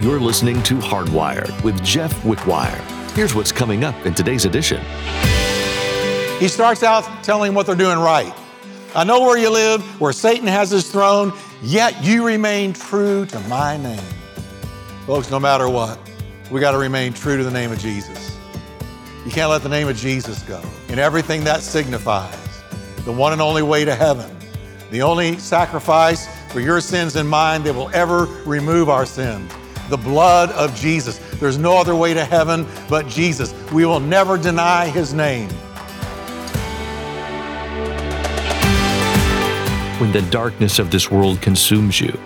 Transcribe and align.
You're 0.00 0.20
listening 0.20 0.62
to 0.62 0.76
Hardwired 0.76 1.60
with 1.64 1.82
Jeff 1.84 2.14
Wickwire. 2.22 2.80
Here's 3.16 3.34
what's 3.34 3.50
coming 3.50 3.82
up 3.82 4.06
in 4.06 4.14
today's 4.14 4.44
edition. 4.44 4.80
He 6.38 6.46
starts 6.46 6.84
out 6.84 7.02
telling 7.24 7.52
what 7.52 7.66
they're 7.66 7.74
doing 7.74 7.98
right. 7.98 8.32
I 8.94 9.02
know 9.02 9.22
where 9.22 9.36
you 9.36 9.50
live, 9.50 9.82
where 10.00 10.12
Satan 10.12 10.46
has 10.46 10.70
his 10.70 10.88
throne, 10.88 11.32
yet 11.62 12.04
you 12.04 12.24
remain 12.24 12.74
true 12.74 13.26
to 13.26 13.40
my 13.48 13.76
name. 13.76 13.98
Folks, 15.04 15.32
no 15.32 15.40
matter 15.40 15.68
what, 15.68 15.98
we 16.48 16.60
got 16.60 16.70
to 16.70 16.78
remain 16.78 17.12
true 17.12 17.36
to 17.36 17.42
the 17.42 17.50
name 17.50 17.72
of 17.72 17.80
Jesus. 17.80 18.38
You 19.24 19.32
can't 19.32 19.50
let 19.50 19.64
the 19.64 19.68
name 19.68 19.88
of 19.88 19.96
Jesus 19.96 20.44
go 20.44 20.62
in 20.90 21.00
everything 21.00 21.42
that 21.42 21.60
signifies. 21.60 22.62
The 23.04 23.10
one 23.10 23.32
and 23.32 23.42
only 23.42 23.62
way 23.64 23.84
to 23.84 23.96
heaven, 23.96 24.30
the 24.92 25.02
only 25.02 25.38
sacrifice 25.38 26.28
for 26.52 26.60
your 26.60 26.80
sins 26.80 27.16
and 27.16 27.28
mine 27.28 27.64
that 27.64 27.74
will 27.74 27.90
ever 27.92 28.26
remove 28.46 28.88
our 28.88 29.04
sins. 29.04 29.52
The 29.88 29.96
blood 29.96 30.50
of 30.52 30.74
Jesus. 30.76 31.18
There's 31.38 31.58
no 31.58 31.76
other 31.76 31.94
way 31.94 32.14
to 32.14 32.24
heaven 32.24 32.66
but 32.88 33.08
Jesus. 33.08 33.54
We 33.72 33.86
will 33.86 34.00
never 34.00 34.36
deny 34.36 34.88
his 34.88 35.14
name. 35.14 35.48
When 39.98 40.12
the 40.12 40.22
darkness 40.30 40.78
of 40.78 40.90
this 40.90 41.10
world 41.10 41.40
consumes 41.40 42.00
you, 42.00 42.16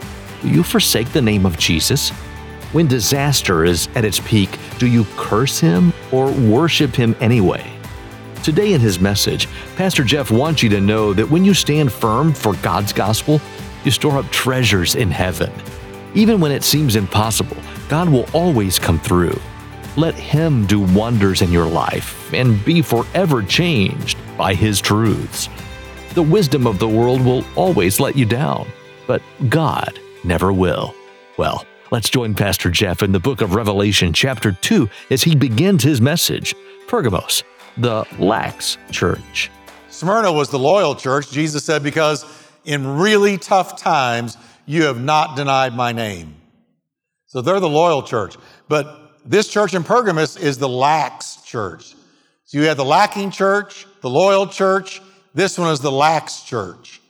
do 0.43 0.49
you 0.49 0.63
forsake 0.63 1.11
the 1.13 1.23
name 1.23 1.47
of 1.47 1.57
Jesus? 1.57 2.11
When 2.73 2.87
disaster 2.87 3.65
is 3.65 3.89
at 3.95 4.05
its 4.05 4.19
peak, 4.21 4.59
do 4.79 4.87
you 4.87 5.05
curse 5.17 5.61
him 5.61 5.93
or 6.11 6.31
worship 6.33 6.95
him 6.95 7.15
anyway? 7.21 7.71
Today 8.43 8.73
in 8.73 8.81
his 8.81 8.99
message, 8.99 9.47
Pastor 9.77 10.03
Jeff 10.03 10.31
wants 10.31 10.63
you 10.63 10.69
to 10.71 10.81
know 10.81 11.13
that 11.13 11.31
when 11.31 11.45
you 11.45 11.55
stand 11.55 11.93
firm 11.93 12.33
for 12.33 12.55
God's 12.57 12.93
gospel, 12.93 13.41
you 13.85 13.91
store 13.91 14.19
up 14.19 14.29
treasures 14.31 14.95
in 14.95 15.11
heaven. 15.11 15.53
Even 16.15 16.41
when 16.41 16.53
it 16.53 16.63
seems 16.63 16.97
impossible, 16.97 17.57
God 17.89 18.09
will 18.09 18.27
always 18.35 18.79
come 18.79 18.99
through. 18.99 19.41
Let 19.97 20.15
Him 20.15 20.67
do 20.67 20.81
wonders 20.81 21.41
in 21.41 21.51
your 21.51 21.67
life 21.67 22.33
and 22.35 22.63
be 22.65 22.83
forever 22.83 23.43
changed 23.43 24.19
by 24.37 24.55
His 24.55 24.81
truths. 24.81 25.49
The 26.13 26.23
wisdom 26.23 26.67
of 26.67 26.79
the 26.79 26.89
world 26.89 27.25
will 27.25 27.45
always 27.57 27.99
let 27.99 28.15
you 28.15 28.27
down, 28.27 28.69
but 29.07 29.23
God 29.49 29.99
never 30.23 30.53
will. 30.53 30.95
Well, 31.39 31.65
let's 31.91 32.11
join 32.11 32.35
Pastor 32.35 32.71
Jeff 32.71 33.03
in 33.03 33.13
the 33.13 33.21
book 33.21 33.41
of 33.41 33.55
Revelation, 33.55 34.13
chapter 34.13 34.53
2, 34.53 34.91
as 35.11 35.23
he 35.23 35.35
begins 35.35 35.83
his 35.83 36.03
message 36.03 36.55
Pergamos, 36.89 37.43
the 37.79 38.05
lax 38.19 38.77
church. 38.91 39.51
Smyrna 39.89 40.31
was 40.31 40.51
the 40.51 40.59
loyal 40.59 40.95
church, 40.95 41.31
Jesus 41.31 41.65
said, 41.65 41.83
because 41.83 42.27
in 42.67 42.87
really 42.99 43.39
tough 43.39 43.81
times, 43.81 44.37
you 44.67 44.85
have 44.85 45.01
not 45.01 45.37
denied 45.37 45.75
my 45.75 45.93
name. 45.93 46.37
So 47.27 47.41
they're 47.41 47.61
the 47.61 47.69
loyal 47.69 48.03
church. 48.03 48.37
But 48.69 49.21
this 49.25 49.49
church 49.49 49.75
in 49.75 49.85
Pergamos 49.85 50.37
is 50.37 50.59
the 50.59 50.69
lax 50.69 51.43
church. 51.45 51.95
So 52.45 52.59
you 52.59 52.65
have 52.65 52.77
the 52.77 52.85
lacking 52.85 53.31
church, 53.31 53.87
the 54.03 54.11
loyal 54.11 54.47
church, 54.47 55.01
this 55.35 55.59
one 55.59 55.71
is 55.73 55.81
the 55.81 55.93
lax 55.93 56.43
church. 56.43 57.01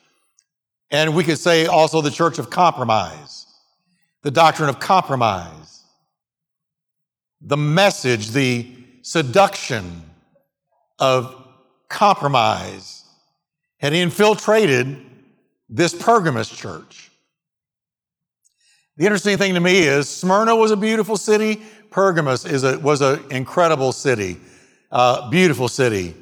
And 0.90 1.14
we 1.14 1.24
could 1.24 1.38
say 1.38 1.66
also 1.66 2.00
the 2.00 2.10
church 2.10 2.38
of 2.38 2.50
compromise, 2.50 3.46
the 4.22 4.30
doctrine 4.30 4.68
of 4.68 4.78
compromise, 4.78 5.84
the 7.40 7.56
message, 7.56 8.30
the 8.30 8.72
seduction 9.02 10.02
of 10.98 11.34
compromise 11.88 13.04
had 13.78 13.92
infiltrated 13.92 15.04
this 15.68 15.94
Pergamos 15.94 16.48
church. 16.48 17.10
The 18.98 19.04
interesting 19.04 19.38
thing 19.38 19.54
to 19.54 19.60
me 19.60 19.78
is 19.78 20.06
Smyrna 20.06 20.54
was 20.54 20.70
a 20.70 20.76
beautiful 20.76 21.16
city. 21.16 21.62
Pergamos 21.90 22.44
is 22.44 22.62
a, 22.62 22.78
was 22.78 23.00
an 23.00 23.24
incredible 23.30 23.90
city, 23.90 24.36
uh, 24.90 25.30
beautiful 25.30 25.68
city. 25.68 26.14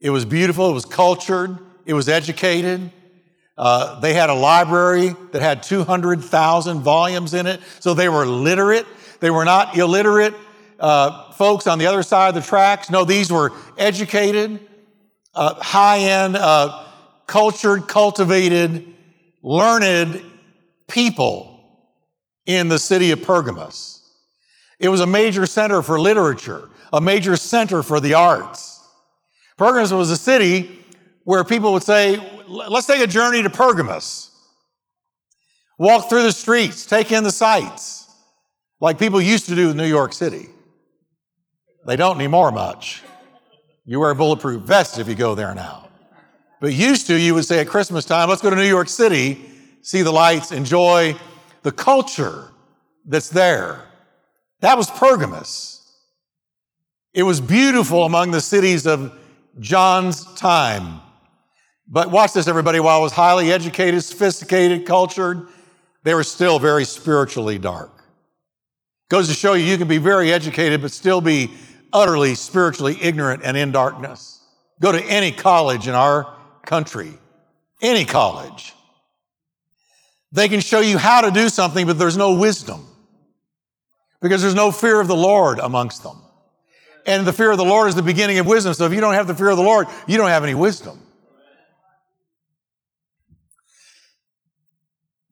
It 0.00 0.08
was 0.08 0.24
beautiful. 0.24 0.70
It 0.70 0.72
was 0.72 0.86
cultured. 0.86 1.58
It 1.84 1.92
was 1.92 2.08
educated. 2.08 2.90
Uh, 3.58 4.00
they 4.00 4.14
had 4.14 4.30
a 4.30 4.34
library 4.34 5.14
that 5.32 5.42
had 5.42 5.62
200,000 5.62 6.80
volumes 6.80 7.34
in 7.34 7.46
it. 7.46 7.60
So 7.80 7.92
they 7.92 8.08
were 8.08 8.24
literate. 8.24 8.86
They 9.20 9.30
were 9.30 9.44
not 9.44 9.76
illiterate 9.76 10.34
uh, 10.80 11.30
folks 11.32 11.66
on 11.66 11.78
the 11.78 11.86
other 11.86 12.02
side 12.02 12.28
of 12.28 12.34
the 12.34 12.40
tracks. 12.40 12.88
No, 12.88 13.04
these 13.04 13.30
were 13.30 13.52
educated, 13.76 14.60
uh, 15.34 15.54
high 15.56 15.98
end, 15.98 16.36
uh, 16.36 16.86
cultured, 17.26 17.86
cultivated, 17.86 18.94
learned 19.42 20.22
people 20.88 21.53
in 22.46 22.68
the 22.68 22.78
city 22.78 23.10
of 23.10 23.22
Pergamos. 23.22 24.02
It 24.78 24.88
was 24.88 25.00
a 25.00 25.06
major 25.06 25.46
center 25.46 25.82
for 25.82 26.00
literature, 26.00 26.68
a 26.92 27.00
major 27.00 27.36
center 27.36 27.82
for 27.82 28.00
the 28.00 28.14
arts. 28.14 28.82
Pergamos 29.56 29.92
was 29.92 30.10
a 30.10 30.16
city 30.16 30.84
where 31.24 31.44
people 31.44 31.72
would 31.72 31.82
say, 31.82 32.18
let's 32.46 32.86
take 32.86 33.00
a 33.00 33.06
journey 33.06 33.42
to 33.42 33.50
Pergamos. 33.50 34.30
Walk 35.78 36.08
through 36.08 36.22
the 36.22 36.32
streets, 36.32 36.86
take 36.86 37.10
in 37.12 37.24
the 37.24 37.30
sights, 37.30 38.06
like 38.80 38.98
people 38.98 39.20
used 39.20 39.46
to 39.48 39.54
do 39.54 39.70
in 39.70 39.76
New 39.76 39.86
York 39.86 40.12
City. 40.12 40.48
They 41.86 41.96
don't 41.96 42.16
anymore 42.16 42.52
much. 42.52 43.02
You 43.84 44.00
wear 44.00 44.10
a 44.10 44.14
bulletproof 44.14 44.62
vest 44.62 44.98
if 44.98 45.08
you 45.08 45.14
go 45.14 45.34
there 45.34 45.54
now. 45.54 45.88
But 46.60 46.72
used 46.72 47.06
to, 47.08 47.18
you 47.18 47.34
would 47.34 47.44
say 47.44 47.60
at 47.60 47.68
Christmas 47.68 48.04
time, 48.04 48.28
let's 48.28 48.40
go 48.40 48.50
to 48.50 48.56
New 48.56 48.62
York 48.62 48.88
City, 48.88 49.44
see 49.82 50.02
the 50.02 50.12
lights, 50.12 50.52
enjoy 50.52 51.16
the 51.64 51.72
culture 51.72 52.52
that's 53.04 53.30
there. 53.30 53.82
That 54.60 54.78
was 54.78 54.88
Pergamos. 54.88 55.80
It 57.12 57.24
was 57.24 57.40
beautiful 57.40 58.04
among 58.04 58.30
the 58.30 58.40
cities 58.40 58.86
of 58.86 59.12
John's 59.58 60.24
time. 60.34 61.00
But 61.88 62.10
watch 62.10 62.34
this, 62.34 62.46
everybody. 62.48 62.80
While 62.80 63.00
it 63.00 63.02
was 63.02 63.12
highly 63.12 63.50
educated, 63.50 64.02
sophisticated, 64.04 64.86
cultured, 64.86 65.48
they 66.02 66.14
were 66.14 66.24
still 66.24 66.58
very 66.58 66.84
spiritually 66.84 67.58
dark. 67.58 67.90
Goes 69.08 69.28
to 69.28 69.34
show 69.34 69.54
you, 69.54 69.64
you 69.64 69.78
can 69.78 69.88
be 69.88 69.98
very 69.98 70.32
educated, 70.32 70.82
but 70.82 70.92
still 70.92 71.20
be 71.20 71.50
utterly 71.92 72.34
spiritually 72.34 72.98
ignorant 73.00 73.42
and 73.44 73.56
in 73.56 73.72
darkness. 73.72 74.42
Go 74.80 74.92
to 74.92 75.02
any 75.04 75.32
college 75.32 75.88
in 75.88 75.94
our 75.94 76.34
country, 76.66 77.12
any 77.80 78.04
college. 78.04 78.74
They 80.34 80.48
can 80.48 80.58
show 80.58 80.80
you 80.80 80.98
how 80.98 81.20
to 81.20 81.30
do 81.30 81.48
something, 81.48 81.86
but 81.86 81.96
there's 81.96 82.16
no 82.16 82.34
wisdom 82.34 82.84
because 84.20 84.42
there's 84.42 84.54
no 84.54 84.72
fear 84.72 85.00
of 85.00 85.06
the 85.06 85.14
Lord 85.14 85.60
amongst 85.60 86.02
them. 86.02 86.20
And 87.06 87.24
the 87.24 87.32
fear 87.32 87.52
of 87.52 87.56
the 87.56 87.64
Lord 87.64 87.88
is 87.88 87.94
the 87.94 88.02
beginning 88.02 88.40
of 88.40 88.46
wisdom. 88.46 88.74
So 88.74 88.84
if 88.84 88.92
you 88.92 89.00
don't 89.00 89.14
have 89.14 89.28
the 89.28 89.34
fear 89.36 89.50
of 89.50 89.56
the 89.56 89.62
Lord, 89.62 89.86
you 90.08 90.16
don't 90.16 90.30
have 90.30 90.42
any 90.42 90.54
wisdom. 90.54 90.98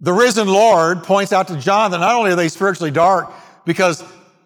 The 0.00 0.12
risen 0.12 0.46
Lord 0.46 1.02
points 1.02 1.32
out 1.32 1.48
to 1.48 1.56
John 1.56 1.90
that 1.90 1.98
not 1.98 2.14
only 2.14 2.30
are 2.30 2.36
they 2.36 2.48
spiritually 2.48 2.92
dark 2.92 3.32
because 3.66 4.04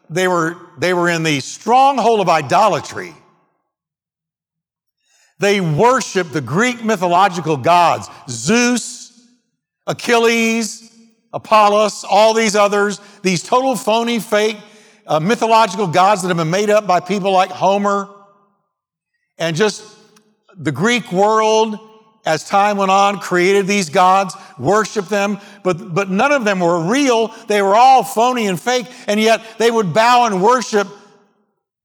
they 0.08 0.26
were, 0.26 0.56
they 0.78 0.94
were 0.94 1.10
in 1.10 1.22
the 1.22 1.40
stronghold 1.40 2.20
of 2.20 2.30
idolatry. 2.30 3.12
They 5.38 5.60
worshiped 5.60 6.32
the 6.32 6.40
Greek 6.40 6.82
mythological 6.82 7.58
gods, 7.58 8.08
Zeus, 8.26 8.95
Achilles, 9.86 10.92
Apollos, 11.32 12.04
all 12.04 12.34
these 12.34 12.56
others, 12.56 13.00
these 13.22 13.42
total 13.42 13.76
phony, 13.76 14.18
fake 14.18 14.56
uh, 15.06 15.20
mythological 15.20 15.86
gods 15.86 16.22
that 16.22 16.28
have 16.28 16.36
been 16.36 16.50
made 16.50 16.70
up 16.70 16.86
by 16.86 17.00
people 17.00 17.32
like 17.32 17.50
Homer 17.50 18.08
and 19.38 19.54
just 19.54 19.84
the 20.56 20.72
Greek 20.72 21.12
world 21.12 21.78
as 22.24 22.42
time 22.48 22.76
went 22.76 22.90
on 22.90 23.20
created 23.20 23.68
these 23.68 23.88
gods, 23.88 24.34
worshiped 24.58 25.08
them, 25.08 25.38
but, 25.62 25.94
but 25.94 26.10
none 26.10 26.32
of 26.32 26.44
them 26.44 26.58
were 26.58 26.90
real. 26.90 27.28
They 27.46 27.62
were 27.62 27.76
all 27.76 28.02
phony 28.02 28.48
and 28.48 28.60
fake, 28.60 28.86
and 29.06 29.20
yet 29.20 29.40
they 29.58 29.70
would 29.70 29.94
bow 29.94 30.26
and 30.26 30.42
worship 30.42 30.88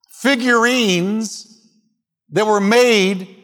figurines 0.10 1.48
that 2.32 2.48
were 2.48 2.60
made 2.60 3.38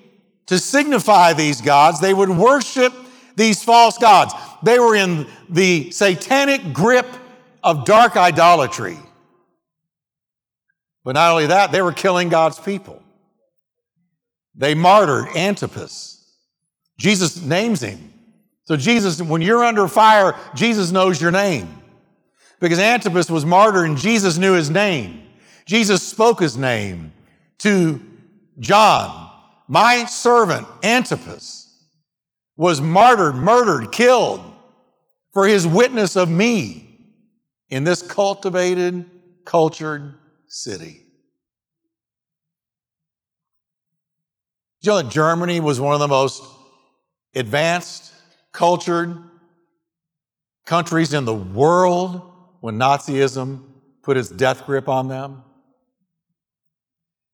to 0.48 0.57
signify 0.57 1.33
these 1.33 1.62
gods. 1.62 2.00
They 2.00 2.13
would 2.13 2.30
worship 2.30 2.94
these 3.38 3.63
false 3.63 3.98
gods. 3.98 4.34
They 4.63 4.80
were 4.80 4.95
in 4.95 5.28
the 5.48 5.92
satanic 5.92 6.74
grip 6.74 7.07
of 7.63 7.86
dark 7.86 8.18
idolatry. 8.18 8.98
But 11.06 11.13
not 11.13 11.31
only 11.31 11.45
that, 11.45 11.72
they 11.72 11.81
were 11.81 11.94
killing 11.94 12.28
God's 12.28 12.60
people. 12.60 13.01
They 14.56 14.74
martyred 14.74 15.28
Antipas. 15.36 16.16
Jesus 17.00 17.42
names 17.42 17.81
him. 17.81 18.12
So 18.66 18.75
Jesus, 18.75 19.22
when 19.22 19.42
you're 19.42 19.63
under 19.63 19.88
fire, 19.88 20.36
Jesus 20.56 20.92
knows 20.92 21.22
your 21.22 21.31
name. 21.31 21.81
Because 22.60 22.80
Antipas 22.80 23.30
was 23.30 23.45
martyred 23.45 23.88
and 23.88 23.98
Jesus 23.98 24.38
knew 24.38 24.54
his 24.54 24.72
name. 24.72 25.24
Jesus 25.66 26.01
spoke 26.01 26.39
his 26.39 26.57
name 26.57 27.13
to 27.60 28.01
John. 28.60 29.30
My 29.68 30.06
servant 30.06 30.68
Antipas 30.81 31.67
was 32.57 32.81
martyred, 32.81 33.36
murdered, 33.36 33.92
killed 33.92 34.42
for 35.31 35.48
his 35.48 35.65
witness 35.65 36.15
of 36.15 36.30
me. 36.30 36.83
in 37.69 37.83
this 37.83 38.01
cultivated, 38.01 39.04
cultured 39.44 40.13
city. 40.48 41.07
you 44.88 44.94
know 44.94 45.01
that 45.01 45.09
Germany 45.09 45.59
was 45.59 45.81
one 45.81 45.94
of 45.94 46.00
the 46.00 46.07
most 46.07 46.42
advanced, 47.36 48.13
cultured 48.54 49.18
countries 50.65 51.13
in 51.13 51.25
the 51.25 51.33
world 51.33 52.21
when 52.62 52.77
Nazism 52.77 53.65
put 54.01 54.15
its 54.15 54.30
death 54.30 54.65
grip 54.65 54.88
on 54.88 55.10
them? 55.10 55.44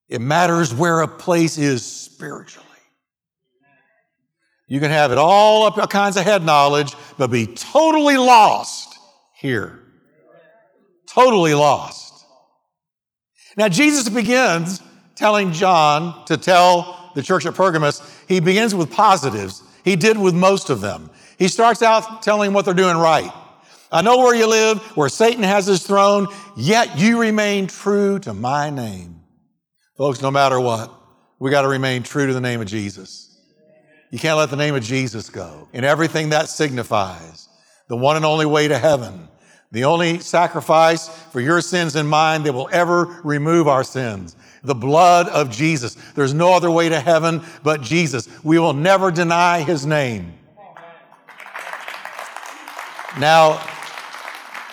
It 0.10 0.20
matters 0.20 0.74
where 0.74 1.02
a 1.02 1.08
place 1.08 1.60
is 1.60 1.86
spiritually. 1.86 2.68
You 4.74 4.80
can 4.80 4.90
have 4.90 5.12
it 5.12 5.20
all 5.20 5.68
up 5.68 5.78
all 5.78 5.86
kinds 5.86 6.18
of 6.18 6.24
head 6.24 6.44
knowledge, 6.44 6.96
but 7.20 7.28
be 7.28 7.46
totally 7.46 8.18
lost 8.18 8.98
here. 9.36 9.80
Totally 11.06 11.54
lost. 11.54 12.26
Now, 13.56 13.70
Jesus 13.70 14.10
begins 14.10 14.82
telling 15.14 15.52
John 15.52 16.26
to 16.26 16.38
tell 16.38 17.12
the 17.14 17.22
church 17.22 17.46
at 17.46 17.54
Pergamos, 17.54 18.02
he 18.28 18.40
begins 18.40 18.74
with 18.74 18.90
positives. 18.90 19.62
He 19.86 19.96
did 19.96 20.18
with 20.18 20.34
most 20.34 20.72
of 20.72 20.82
them. 20.82 21.12
He 21.38 21.50
starts 21.50 21.84
out 21.84 22.24
telling 22.24 22.52
what 22.52 22.66
they're 22.66 22.74
doing 22.74 22.98
right. 22.98 23.32
I 23.92 24.02
know 24.02 24.18
where 24.18 24.34
you 24.34 24.50
live, 24.50 24.80
where 24.98 25.08
Satan 25.08 25.44
has 25.44 25.68
his 25.68 25.86
throne, 25.86 26.26
yet 26.58 26.98
you 26.98 27.22
remain 27.22 27.68
true 27.68 28.18
to 28.22 28.34
my 28.34 28.72
name. 28.72 29.22
Folks, 30.00 30.20
no 30.24 30.32
matter 30.32 30.60
what, 30.60 30.92
we 31.38 31.52
got 31.52 31.62
to 31.62 31.68
remain 31.68 32.02
true 32.02 32.26
to 32.26 32.34
the 32.34 32.42
name 32.42 32.60
of 32.60 32.66
Jesus. 32.66 33.33
You 34.14 34.20
can't 34.20 34.38
let 34.38 34.52
the 34.52 34.58
name 34.58 34.76
of 34.76 34.84
Jesus 34.84 35.32
go 35.32 35.68
in 35.74 35.84
everything 35.84 36.30
that 36.30 36.48
signifies. 36.48 37.50
The 37.88 37.98
one 37.98 38.16
and 38.16 38.24
only 38.24 38.46
way 38.46 38.68
to 38.68 38.78
heaven. 38.78 39.28
The 39.72 39.86
only 39.86 40.20
sacrifice 40.20 41.08
for 41.08 41.42
your 41.42 41.62
sins 41.62 41.96
and 41.96 42.08
mine 42.08 42.44
that 42.44 42.54
will 42.54 42.70
ever 42.72 43.06
remove 43.24 43.68
our 43.68 43.84
sins. 43.84 44.36
The 44.64 44.76
blood 44.76 45.28
of 45.30 45.50
Jesus. 45.50 45.96
There's 46.14 46.32
no 46.32 46.54
other 46.54 46.70
way 46.70 46.90
to 46.90 47.00
heaven 47.00 47.42
but 47.64 47.82
Jesus. 47.82 48.30
We 48.44 48.60
will 48.60 48.74
never 48.74 49.10
deny 49.10 49.64
his 49.64 49.84
name. 49.84 50.36
Now, 53.20 53.66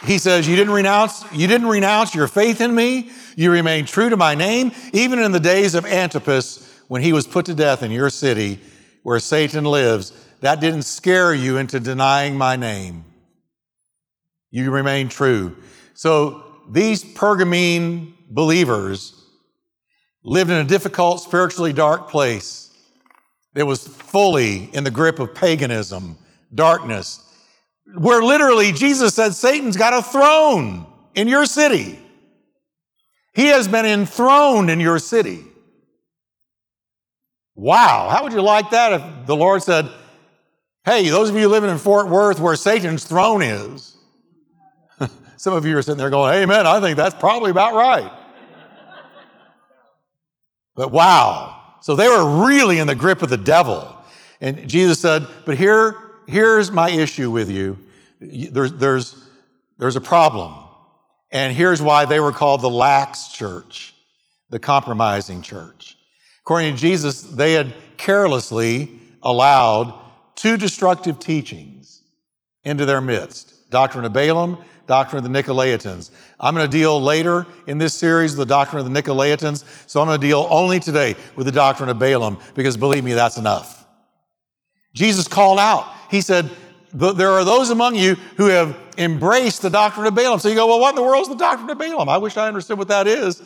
he 0.04 0.18
says, 0.18 0.46
You 0.46 0.54
didn't 0.54 0.74
renounce, 0.74 1.24
you 1.32 1.46
didn't 1.46 1.68
renounce 1.68 2.14
your 2.14 2.28
faith 2.28 2.60
in 2.60 2.74
me. 2.74 3.10
You 3.36 3.50
remained 3.50 3.88
true 3.88 4.10
to 4.10 4.18
my 4.18 4.34
name, 4.34 4.72
even 4.92 5.18
in 5.18 5.32
the 5.32 5.40
days 5.40 5.74
of 5.74 5.86
Antipas, 5.86 6.82
when 6.88 7.00
he 7.00 7.14
was 7.14 7.26
put 7.26 7.46
to 7.46 7.54
death 7.54 7.82
in 7.82 7.90
your 7.90 8.10
city 8.10 8.60
where 9.02 9.18
Satan 9.18 9.64
lives, 9.64 10.12
that 10.40 10.60
didn't 10.60 10.82
scare 10.82 11.34
you 11.34 11.56
into 11.56 11.80
denying 11.80 12.36
my 12.36 12.56
name. 12.56 13.04
You 14.50 14.70
remain 14.70 15.08
true. 15.08 15.56
So 15.94 16.44
these 16.70 17.04
Pergamene 17.04 18.14
believers 18.28 19.14
lived 20.24 20.50
in 20.50 20.58
a 20.58 20.64
difficult, 20.64 21.20
spiritually 21.20 21.72
dark 21.72 22.08
place. 22.08 22.66
that 23.54 23.66
was 23.66 23.86
fully 23.86 24.70
in 24.72 24.84
the 24.84 24.90
grip 24.90 25.18
of 25.18 25.34
paganism, 25.34 26.16
darkness, 26.54 27.20
where 27.96 28.22
literally 28.22 28.72
Jesus 28.72 29.14
said 29.14 29.34
Satan's 29.34 29.76
got 29.76 29.92
a 29.92 30.02
throne 30.02 30.86
in 31.14 31.26
your 31.26 31.46
city. 31.46 31.98
He 33.34 33.46
has 33.46 33.66
been 33.66 33.86
enthroned 33.86 34.70
in 34.70 34.80
your 34.80 34.98
city. 34.98 35.44
Wow, 37.54 38.08
how 38.10 38.22
would 38.22 38.32
you 38.32 38.42
like 38.42 38.70
that 38.70 38.92
if 38.92 39.26
the 39.26 39.36
Lord 39.36 39.62
said, 39.62 39.88
Hey, 40.84 41.08
those 41.10 41.28
of 41.28 41.36
you 41.36 41.48
living 41.48 41.68
in 41.68 41.78
Fort 41.78 42.08
Worth 42.08 42.40
where 42.40 42.56
Satan's 42.56 43.04
throne 43.04 43.42
is? 43.42 43.96
Some 45.36 45.52
of 45.52 45.66
you 45.66 45.76
are 45.76 45.82
sitting 45.82 45.98
there 45.98 46.10
going, 46.10 46.34
Amen, 46.34 46.66
I 46.66 46.80
think 46.80 46.96
that's 46.96 47.14
probably 47.14 47.50
about 47.50 47.74
right. 47.74 48.10
but 50.74 50.90
wow, 50.90 51.74
so 51.80 51.96
they 51.96 52.08
were 52.08 52.46
really 52.46 52.78
in 52.78 52.86
the 52.86 52.94
grip 52.94 53.22
of 53.22 53.28
the 53.28 53.36
devil. 53.36 53.96
And 54.40 54.68
Jesus 54.68 55.00
said, 55.00 55.26
But 55.44 55.58
here, 55.58 55.96
here's 56.26 56.70
my 56.70 56.90
issue 56.90 57.30
with 57.30 57.50
you. 57.50 57.78
There's, 58.20 58.72
there's, 58.72 59.22
there's 59.78 59.96
a 59.96 60.00
problem. 60.00 60.54
And 61.30 61.54
here's 61.54 61.80
why 61.80 62.06
they 62.06 62.20
were 62.20 62.32
called 62.32 62.60
the 62.60 62.70
lax 62.70 63.28
church, 63.28 63.94
the 64.48 64.58
compromising 64.58 65.42
church. 65.42 65.96
According 66.44 66.74
to 66.74 66.80
Jesus, 66.80 67.22
they 67.22 67.52
had 67.52 67.72
carelessly 67.96 68.90
allowed 69.22 69.98
two 70.34 70.56
destructive 70.56 71.18
teachings 71.18 72.02
into 72.64 72.86
their 72.86 73.00
midst 73.00 73.70
doctrine 73.70 74.04
of 74.04 74.12
Balaam, 74.12 74.58
doctrine 74.86 75.24
of 75.24 75.32
the 75.32 75.42
Nicolaitans. 75.42 76.10
I'm 76.40 76.54
going 76.54 76.68
to 76.68 76.76
deal 76.76 77.00
later 77.00 77.46
in 77.68 77.78
this 77.78 77.94
series 77.94 78.32
with 78.32 78.48
the 78.48 78.52
doctrine 78.52 78.84
of 78.84 78.92
the 78.92 79.02
Nicolaitans, 79.02 79.64
so 79.88 80.00
I'm 80.00 80.08
going 80.08 80.20
to 80.20 80.26
deal 80.26 80.46
only 80.50 80.80
today 80.80 81.14
with 81.36 81.46
the 81.46 81.52
doctrine 81.52 81.88
of 81.88 81.98
Balaam 81.98 82.38
because 82.54 82.76
believe 82.76 83.04
me, 83.04 83.12
that's 83.12 83.36
enough. 83.36 83.86
Jesus 84.92 85.28
called 85.28 85.60
out. 85.60 85.86
He 86.10 86.20
said, 86.20 86.50
There 86.92 87.30
are 87.30 87.44
those 87.44 87.70
among 87.70 87.94
you 87.94 88.16
who 88.36 88.46
have 88.46 88.76
embraced 88.98 89.62
the 89.62 89.70
doctrine 89.70 90.06
of 90.06 90.14
Balaam. 90.16 90.40
So 90.40 90.48
you 90.48 90.56
go, 90.56 90.66
Well, 90.66 90.80
what 90.80 90.90
in 90.90 90.96
the 90.96 91.02
world 91.02 91.22
is 91.22 91.28
the 91.28 91.36
doctrine 91.36 91.70
of 91.70 91.78
Balaam? 91.78 92.08
I 92.08 92.18
wish 92.18 92.36
I 92.36 92.48
understood 92.48 92.76
what 92.76 92.88
that 92.88 93.06
is. 93.06 93.40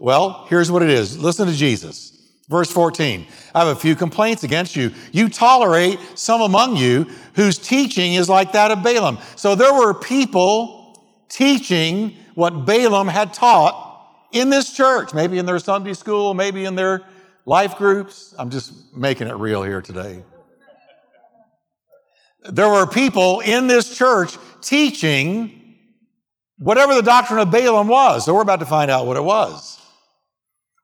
Well, 0.00 0.46
here's 0.48 0.70
what 0.70 0.82
it 0.82 0.90
is. 0.90 1.18
Listen 1.18 1.46
to 1.46 1.54
Jesus. 1.54 2.17
Verse 2.48 2.70
14, 2.70 3.26
I 3.54 3.58
have 3.58 3.76
a 3.76 3.78
few 3.78 3.94
complaints 3.94 4.42
against 4.42 4.74
you. 4.74 4.90
You 5.12 5.28
tolerate 5.28 5.98
some 6.14 6.40
among 6.40 6.76
you 6.76 7.06
whose 7.34 7.58
teaching 7.58 8.14
is 8.14 8.26
like 8.26 8.52
that 8.52 8.70
of 8.70 8.82
Balaam. 8.82 9.18
So 9.36 9.54
there 9.54 9.74
were 9.74 9.92
people 9.92 11.04
teaching 11.28 12.16
what 12.34 12.64
Balaam 12.64 13.06
had 13.06 13.34
taught 13.34 13.84
in 14.32 14.48
this 14.48 14.72
church, 14.72 15.12
maybe 15.12 15.36
in 15.36 15.44
their 15.44 15.58
Sunday 15.58 15.92
school, 15.92 16.32
maybe 16.32 16.64
in 16.64 16.74
their 16.74 17.02
life 17.44 17.76
groups. 17.76 18.34
I'm 18.38 18.48
just 18.48 18.94
making 18.96 19.28
it 19.28 19.34
real 19.36 19.62
here 19.62 19.82
today. 19.82 20.22
There 22.48 22.70
were 22.70 22.86
people 22.86 23.40
in 23.40 23.66
this 23.66 23.94
church 23.94 24.38
teaching 24.62 25.76
whatever 26.58 26.94
the 26.94 27.02
doctrine 27.02 27.40
of 27.40 27.50
Balaam 27.50 27.88
was. 27.88 28.24
So 28.24 28.34
we're 28.34 28.40
about 28.40 28.60
to 28.60 28.66
find 28.66 28.90
out 28.90 29.06
what 29.06 29.18
it 29.18 29.24
was. 29.24 29.78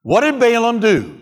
What 0.02 0.20
did 0.20 0.38
Balaam 0.38 0.80
do? 0.80 1.20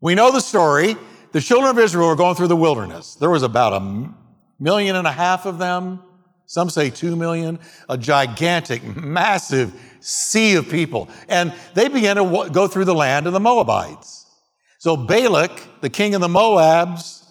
We 0.00 0.14
know 0.14 0.30
the 0.30 0.40
story. 0.40 0.96
The 1.32 1.40
children 1.40 1.70
of 1.70 1.78
Israel 1.78 2.08
were 2.08 2.16
going 2.16 2.36
through 2.36 2.48
the 2.48 2.56
wilderness. 2.56 3.14
There 3.16 3.30
was 3.30 3.42
about 3.42 3.72
a 3.72 4.14
million 4.58 4.96
and 4.96 5.06
a 5.06 5.12
half 5.12 5.46
of 5.46 5.58
them. 5.58 6.00
Some 6.46 6.70
say 6.70 6.88
two 6.88 7.14
million, 7.14 7.58
a 7.88 7.98
gigantic, 7.98 8.82
massive 8.96 9.72
sea 10.00 10.54
of 10.54 10.68
people. 10.70 11.10
And 11.28 11.52
they 11.74 11.88
began 11.88 12.16
to 12.16 12.48
go 12.50 12.66
through 12.68 12.86
the 12.86 12.94
land 12.94 13.26
of 13.26 13.32
the 13.32 13.40
Moabites. 13.40 14.26
So 14.78 14.96
Balak, 14.96 15.80
the 15.82 15.90
king 15.90 16.14
of 16.14 16.20
the 16.20 16.28
Moabs, 16.28 17.26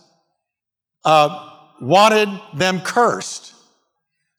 uh, 1.04 1.50
wanted 1.82 2.30
them 2.54 2.82
cursed. 2.82 3.56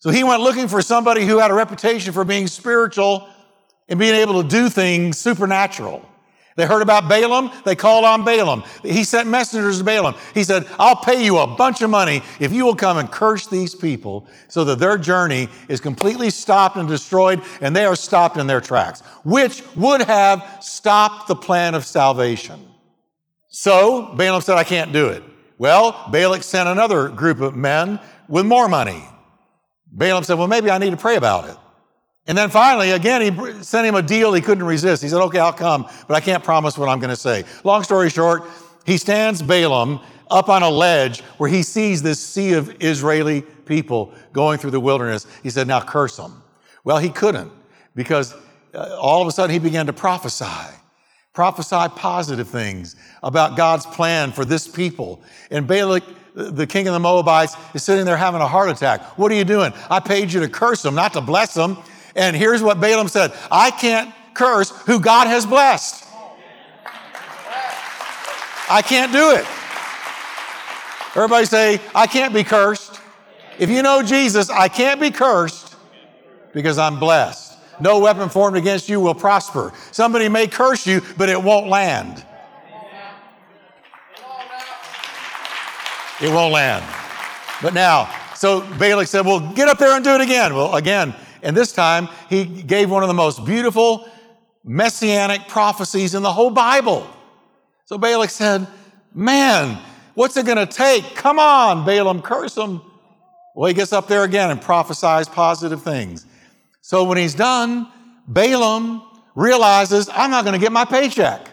So 0.01 0.11
he 0.11 0.23
went 0.23 0.43
looking 0.43 0.69
for 0.69 0.83
somebody 0.83 1.25
who 1.25 1.39
had 1.39 1.51
a 1.51 1.55
reputation 1.55 2.13
for 2.13 2.25
being 2.25 2.47
spiritual 2.47 3.29
and 3.89 3.99
being 3.99 4.15
able 4.15 4.43
to 4.43 4.49
do 4.49 4.69
things 4.69 5.19
supernatural. 5.19 6.07
They 6.59 6.67
heard 6.67 6.83
about 6.83 7.09
Balaam. 7.09 7.53
They 7.65 7.77
called 7.77 8.05
on 8.05 8.25
Balaam. 8.25 8.65
He 8.83 9.05
sent 9.05 9.29
messengers 9.29 9.79
to 9.79 9.85
Balaam. 9.85 10.17
He 10.35 10.43
said, 10.43 10.67
I'll 10.77 10.97
pay 10.97 11.25
you 11.25 11.39
a 11.39 11.47
bunch 11.47 11.83
of 11.83 11.89
money 11.89 12.21
if 12.41 12.53
you 12.53 12.65
will 12.65 12.75
come 12.75 12.99
and 12.99 13.09
curse 13.09 13.47
these 13.47 13.77
people 13.77 14.27
so 14.49 14.65
that 14.65 14.81
their 14.81 14.99
journey 14.99 15.49
is 15.69 15.79
completely 15.81 16.31
stopped 16.31 16.77
and 16.77 16.89
destroyed 16.89 17.43
and 17.61 17.77
they 17.77 17.85
are 17.85 17.95
stopped 17.95 18.39
in 18.39 18.49
their 18.49 18.61
tracks, 18.61 19.03
which 19.23 19.63
would 19.77 20.03
have 20.03 20.59
stopped 20.61 21.29
the 21.29 21.37
plan 21.37 21.77
of 21.77 21.87
salvation. 21.87 22.61
So 23.47 24.13
Balaam 24.17 24.43
said, 24.43 24.57
I 24.57 24.65
can't 24.65 24.93
do 24.93 25.07
it. 25.11 25.23
Well, 25.59 26.09
Balak 26.11 26.43
sent 26.43 26.69
another 26.69 27.09
group 27.09 27.41
of 27.41 27.55
men 27.55 28.01
with 28.27 28.47
more 28.47 28.69
money. 28.69 29.05
Balaam 29.93 30.25
said, 30.25 30.37
Well, 30.37 30.49
maybe 30.49 30.73
I 30.73 30.79
need 30.79 30.91
to 30.91 30.97
pray 30.97 31.15
about 31.15 31.49
it. 31.49 31.57
And 32.29 32.37
then 32.37 32.51
finally, 32.51 32.91
again, 32.91 33.23
he 33.23 33.63
sent 33.63 33.87
him 33.87 33.95
a 33.95 34.03
deal 34.03 34.35
he 34.35 34.43
couldn't 34.43 34.65
resist. 34.65 35.03
He 35.03 35.09
said, 35.09 35.21
Okay, 35.23 35.39
I'll 35.39 35.53
come, 35.53 35.89
but 36.07 36.15
I 36.15 36.21
can't 36.21 36.45
promise 36.45 36.77
what 36.77 36.89
I'm 36.89 37.01
going 37.01 37.11
to 37.11 37.17
say. 37.17 37.45
Long 37.65 37.83
story 37.83 38.11
short, 38.11 38.45
he 38.85 38.99
stands 38.99 39.43
Balaam 39.43 40.01
up 40.31 40.51
on 40.51 40.63
a 40.63 40.69
ledge 40.69 41.21
where 41.39 41.49
he 41.49 41.63
sees 41.63 42.03
this 42.03 42.21
sea 42.21 42.53
of 42.53 42.83
Israeli 42.83 43.41
people 43.65 44.13
going 44.35 44.59
through 44.59 44.73
the 44.73 44.81
wilderness. 44.81 45.27
He 45.43 45.49
said, 45.49 45.67
Now 45.67 45.81
curse 45.81 46.17
them. 46.17 46.43
Well, 46.85 46.99
he 46.99 47.09
couldn't 47.09 47.51
because 47.95 48.35
uh, 48.75 48.99
all 49.01 49.23
of 49.23 49.29
a 49.29 49.33
sudden 49.33 49.53
he 49.53 49.59
began 49.59 49.87
to 49.87 49.95
prophesy. 49.95 50.45
Prophesy 51.33 51.89
positive 51.97 52.49
things 52.49 52.97
about 53.23 53.57
God's 53.57 53.87
plan 53.87 54.33
for 54.33 54.45
this 54.45 54.69
people. 54.69 55.23
And 55.51 55.67
Balak, 55.67 56.03
the 56.35 56.67
king 56.67 56.89
of 56.89 56.95
the 56.95 57.01
Moabites, 57.01 57.57
is 57.75 57.85
sitting 57.85 58.05
there 58.05 58.17
having 58.17 58.41
a 58.41 58.47
heart 58.47 58.69
attack. 58.69 59.01
What 59.17 59.33
are 59.33 59.35
you 59.35 59.45
doing? 59.45 59.73
I 59.89 60.01
paid 60.01 60.33
you 60.33 60.41
to 60.41 60.49
curse 60.49 60.83
them, 60.83 60.95
not 60.95 61.15
to 61.15 61.21
bless 61.21 61.55
them. 61.55 61.79
And 62.19 62.35
here's 62.35 62.63
what 62.63 62.81
Balaam 62.81 63.09
said 63.09 63.33
I 63.51 63.71
can't 63.71 64.13
curse 64.35 64.71
who 64.83 65.01
God 65.01 65.29
has 65.29 65.47
blessed. 65.47 66.05
I 68.71 68.83
can't 68.83 69.13
do 69.13 69.31
it. 69.31 69.47
Everybody 71.17 71.47
say, 71.47 71.81
I 71.95 72.07
can't 72.07 72.35
be 72.35 72.45
cursed. 72.45 73.01
If 73.59 73.71
you 73.71 73.83
know 73.83 74.03
Jesus, 74.03 74.51
I 74.51 74.69
can't 74.69 75.01
be 75.01 75.11
cursed 75.11 75.75
because 76.53 76.77
I'm 76.77 76.99
blessed. 76.99 77.57
No 77.81 78.01
weapon 78.01 78.29
formed 78.29 78.57
against 78.57 78.89
you 78.89 79.01
will 79.01 79.15
prosper. 79.15 79.73
Somebody 79.93 80.29
may 80.29 80.49
curse 80.49 80.87
you, 80.87 81.01
but 81.17 81.29
it 81.29 81.43
won't 81.43 81.69
land. 81.69 82.25
It 86.21 86.31
won't 86.31 86.53
land. 86.53 86.85
But 87.63 87.75
now, 87.75 88.13
so 88.35 88.61
Balak 88.77 89.07
said, 89.07 89.25
Well, 89.25 89.41
get 89.55 89.69
up 89.69 89.79
there 89.79 89.95
and 89.95 90.05
do 90.05 90.15
it 90.15 90.21
again. 90.21 90.55
Well, 90.55 90.75
again, 90.75 91.15
and 91.43 91.57
this 91.57 91.73
time 91.73 92.09
he 92.29 92.45
gave 92.45 92.91
one 92.91 93.03
of 93.03 93.09
the 93.09 93.15
most 93.15 93.45
beautiful 93.45 94.09
messianic 94.65 95.49
prophecies 95.49 96.15
in 96.15 96.23
the 96.23 96.33
whole 96.33 96.51
Bible. 96.51 97.09
So 97.87 97.99
Balak 97.99 98.31
said, 98.31 98.67
Man, 99.15 99.79
what's 100.15 100.37
it 100.37 100.47
going 100.47 100.59
to 100.59 100.67
take? 100.67 101.15
Come 101.15 101.39
on, 101.39 101.85
Balaam, 101.85 102.23
curse 102.23 102.57
him. 102.57 102.83
Well, 103.55 103.69
he 103.69 103.75
gets 103.75 103.93
up 103.93 104.07
there 104.07 104.23
again 104.23 104.51
and 104.51 104.61
prophesies 104.61 105.29
positive 105.29 105.83
things. 105.83 106.27
So 106.81 107.05
when 107.05 107.19
he's 107.19 107.35
done, 107.35 107.89
Balaam 108.29 109.03
realizes, 109.35 110.09
I'm 110.13 110.31
not 110.31 110.45
going 110.45 110.55
to 110.55 110.61
get 110.61 110.71
my 110.71 110.85
paycheck. 110.85 111.49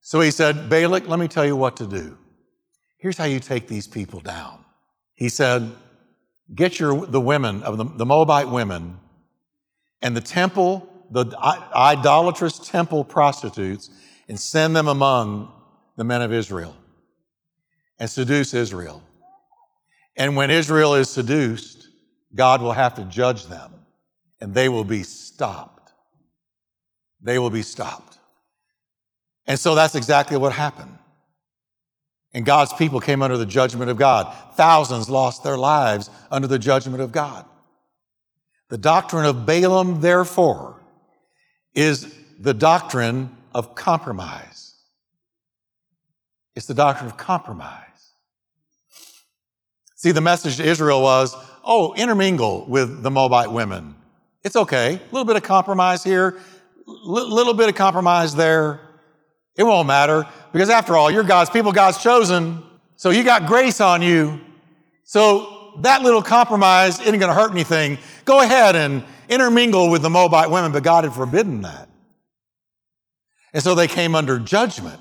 So 0.00 0.20
he 0.20 0.30
said, 0.30 0.70
Balak, 0.70 1.08
let 1.08 1.18
me 1.18 1.28
tell 1.28 1.44
you 1.44 1.56
what 1.56 1.76
to 1.78 1.86
do. 1.86 2.16
Here's 2.98 3.18
how 3.18 3.24
you 3.24 3.40
take 3.40 3.68
these 3.68 3.86
people 3.86 4.20
down. 4.20 4.64
He 5.14 5.28
said, 5.28 5.70
Get 6.54 6.80
your, 6.80 7.06
the 7.06 7.20
women 7.20 7.62
of 7.62 7.76
the, 7.76 7.84
the 7.84 8.06
Moabite 8.06 8.48
women 8.48 8.98
and 10.00 10.16
the 10.16 10.20
temple, 10.20 10.88
the 11.10 11.26
idolatrous 11.74 12.58
temple 12.58 13.04
prostitutes, 13.04 13.90
and 14.28 14.38
send 14.38 14.74
them 14.74 14.88
among 14.88 15.52
the 15.96 16.04
men 16.04 16.22
of 16.22 16.32
Israel 16.32 16.76
and 17.98 18.08
seduce 18.08 18.54
Israel. 18.54 19.02
And 20.16 20.36
when 20.36 20.50
Israel 20.50 20.94
is 20.94 21.08
seduced, 21.10 21.88
God 22.34 22.62
will 22.62 22.72
have 22.72 22.94
to 22.94 23.04
judge 23.04 23.46
them 23.46 23.72
and 24.40 24.54
they 24.54 24.68
will 24.68 24.84
be 24.84 25.02
stopped. 25.02 25.92
They 27.20 27.38
will 27.38 27.50
be 27.50 27.62
stopped. 27.62 28.18
And 29.46 29.58
so 29.58 29.74
that's 29.74 29.94
exactly 29.94 30.36
what 30.36 30.52
happened. 30.52 30.97
And 32.38 32.46
God's 32.46 32.72
people 32.72 33.00
came 33.00 33.20
under 33.20 33.36
the 33.36 33.44
judgment 33.44 33.90
of 33.90 33.96
God. 33.96 34.32
Thousands 34.54 35.10
lost 35.10 35.42
their 35.42 35.58
lives 35.58 36.08
under 36.30 36.46
the 36.46 36.60
judgment 36.60 37.02
of 37.02 37.10
God. 37.10 37.44
The 38.68 38.78
doctrine 38.78 39.26
of 39.26 39.44
Balaam, 39.44 40.02
therefore, 40.02 40.80
is 41.74 42.14
the 42.38 42.54
doctrine 42.54 43.36
of 43.52 43.74
compromise. 43.74 44.76
It's 46.54 46.66
the 46.66 46.74
doctrine 46.74 47.10
of 47.10 47.16
compromise. 47.16 48.12
See, 49.96 50.12
the 50.12 50.20
message 50.20 50.58
to 50.58 50.64
Israel 50.64 51.02
was, 51.02 51.34
oh, 51.64 51.92
intermingle 51.94 52.66
with 52.68 53.02
the 53.02 53.10
Moabite 53.10 53.50
women. 53.50 53.96
It's 54.44 54.54
okay. 54.54 54.94
A 54.94 55.12
little 55.12 55.24
bit 55.24 55.34
of 55.34 55.42
compromise 55.42 56.04
here, 56.04 56.38
a 56.86 56.92
little 56.92 57.54
bit 57.54 57.68
of 57.68 57.74
compromise 57.74 58.36
there. 58.36 58.78
It 59.56 59.64
won't 59.64 59.88
matter 59.88 60.24
because 60.52 60.70
after 60.70 60.96
all, 60.96 61.10
you're 61.10 61.24
God's 61.24 61.50
people, 61.50 61.72
God's 61.72 62.02
chosen. 62.02 62.62
So 62.96 63.10
you 63.10 63.24
got 63.24 63.46
grace 63.46 63.80
on 63.80 64.02
you. 64.02 64.40
So 65.04 65.74
that 65.80 66.02
little 66.02 66.22
compromise 66.22 67.00
isn't 67.00 67.18
going 67.18 67.30
to 67.30 67.34
hurt 67.34 67.50
anything. 67.50 67.98
Go 68.24 68.40
ahead 68.40 68.76
and 68.76 69.04
intermingle 69.28 69.90
with 69.90 70.02
the 70.02 70.10
Moabite 70.10 70.50
women, 70.50 70.72
but 70.72 70.82
God 70.82 71.04
had 71.04 71.12
forbidden 71.12 71.62
that. 71.62 71.88
And 73.52 73.62
so 73.62 73.74
they 73.74 73.86
came 73.86 74.14
under 74.14 74.38
judgment. 74.38 75.00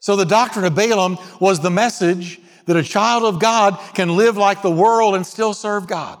So 0.00 0.16
the 0.16 0.24
doctrine 0.24 0.64
of 0.64 0.74
Balaam 0.74 1.18
was 1.40 1.60
the 1.60 1.70
message 1.70 2.40
that 2.66 2.76
a 2.76 2.82
child 2.82 3.24
of 3.24 3.40
God 3.40 3.78
can 3.94 4.16
live 4.16 4.36
like 4.36 4.62
the 4.62 4.70
world 4.70 5.14
and 5.14 5.26
still 5.26 5.54
serve 5.54 5.86
God. 5.86 6.18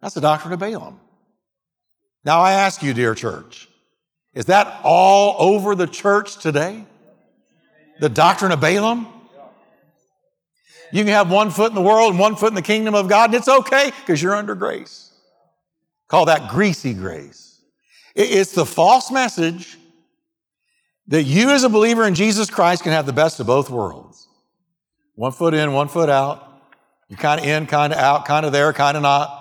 That's 0.00 0.14
the 0.14 0.20
doctrine 0.20 0.52
of 0.52 0.60
Balaam. 0.60 1.00
Now 2.24 2.40
I 2.40 2.52
ask 2.52 2.82
you, 2.82 2.94
dear 2.94 3.14
church, 3.14 3.68
is 4.34 4.46
that 4.46 4.80
all 4.82 5.36
over 5.38 5.74
the 5.74 5.86
church 5.86 6.36
today? 6.38 6.84
The 8.00 8.08
doctrine 8.08 8.52
of 8.52 8.60
Balaam? 8.60 9.06
You 10.92 11.02
can 11.02 11.12
have 11.12 11.30
one 11.30 11.50
foot 11.50 11.70
in 11.70 11.74
the 11.74 11.82
world 11.82 12.10
and 12.10 12.20
one 12.20 12.36
foot 12.36 12.48
in 12.48 12.54
the 12.54 12.62
kingdom 12.62 12.94
of 12.94 13.08
God, 13.08 13.30
and 13.30 13.34
it's 13.34 13.48
okay 13.48 13.90
because 14.00 14.22
you're 14.22 14.34
under 14.34 14.54
grace. 14.54 15.12
Call 16.08 16.26
that 16.26 16.50
greasy 16.50 16.94
grace. 16.94 17.60
It's 18.14 18.52
the 18.52 18.66
false 18.66 19.10
message 19.10 19.76
that 21.08 21.24
you, 21.24 21.50
as 21.50 21.64
a 21.64 21.68
believer 21.68 22.06
in 22.06 22.14
Jesus 22.14 22.48
Christ, 22.48 22.82
can 22.82 22.92
have 22.92 23.06
the 23.06 23.12
best 23.12 23.40
of 23.40 23.46
both 23.46 23.70
worlds. 23.70 24.28
One 25.16 25.32
foot 25.32 25.54
in, 25.54 25.72
one 25.72 25.88
foot 25.88 26.08
out. 26.08 26.62
You're 27.08 27.18
kind 27.18 27.40
of 27.40 27.46
in, 27.46 27.66
kind 27.66 27.92
of 27.92 27.98
out, 27.98 28.24
kind 28.24 28.46
of 28.46 28.52
there, 28.52 28.72
kind 28.72 28.96
of 28.96 29.02
not. 29.02 29.40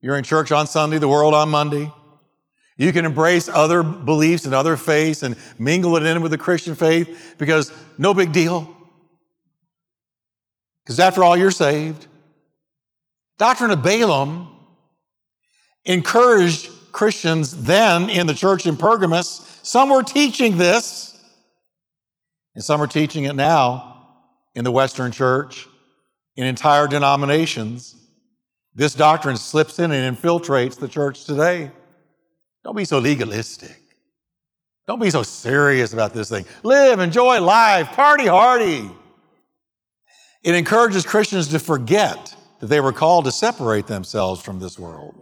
You're 0.00 0.16
in 0.16 0.24
church 0.24 0.52
on 0.52 0.66
Sunday, 0.66 0.98
the 0.98 1.08
world 1.08 1.34
on 1.34 1.48
Monday. 1.48 1.92
You 2.78 2.92
can 2.92 3.04
embrace 3.04 3.48
other 3.48 3.82
beliefs 3.82 4.44
and 4.44 4.54
other 4.54 4.76
faiths 4.76 5.24
and 5.24 5.36
mingle 5.58 5.96
it 5.96 6.04
in 6.04 6.22
with 6.22 6.30
the 6.30 6.38
Christian 6.38 6.76
faith 6.76 7.34
because 7.36 7.72
no 7.98 8.14
big 8.14 8.32
deal. 8.32 8.74
Because 10.84 11.00
after 11.00 11.24
all, 11.24 11.36
you're 11.36 11.50
saved. 11.50 12.06
Doctrine 13.36 13.72
of 13.72 13.82
Balaam 13.82 14.48
encouraged 15.84 16.70
Christians 16.92 17.64
then 17.64 18.08
in 18.08 18.28
the 18.28 18.34
church 18.34 18.64
in 18.64 18.76
Pergamos. 18.76 19.60
Some 19.62 19.90
were 19.90 20.04
teaching 20.04 20.56
this, 20.56 21.20
and 22.54 22.64
some 22.64 22.80
are 22.80 22.86
teaching 22.86 23.24
it 23.24 23.34
now 23.34 24.06
in 24.54 24.64
the 24.64 24.72
Western 24.72 25.10
church, 25.12 25.66
in 26.36 26.46
entire 26.46 26.86
denominations. 26.86 27.96
This 28.74 28.94
doctrine 28.94 29.36
slips 29.36 29.78
in 29.80 29.90
and 29.90 30.16
infiltrates 30.16 30.78
the 30.78 30.88
church 30.88 31.24
today. 31.24 31.72
Don't 32.68 32.76
be 32.76 32.84
so 32.84 32.98
legalistic. 32.98 33.80
Don't 34.86 35.00
be 35.00 35.08
so 35.08 35.22
serious 35.22 35.94
about 35.94 36.12
this 36.12 36.28
thing. 36.28 36.44
Live, 36.62 37.00
enjoy 37.00 37.40
life, 37.40 37.92
party 37.92 38.26
hardy. 38.26 38.90
It 40.42 40.54
encourages 40.54 41.06
Christians 41.06 41.48
to 41.48 41.60
forget 41.60 42.36
that 42.60 42.66
they 42.66 42.80
were 42.80 42.92
called 42.92 43.24
to 43.24 43.32
separate 43.32 43.86
themselves 43.86 44.42
from 44.42 44.58
this 44.58 44.78
world. 44.78 45.18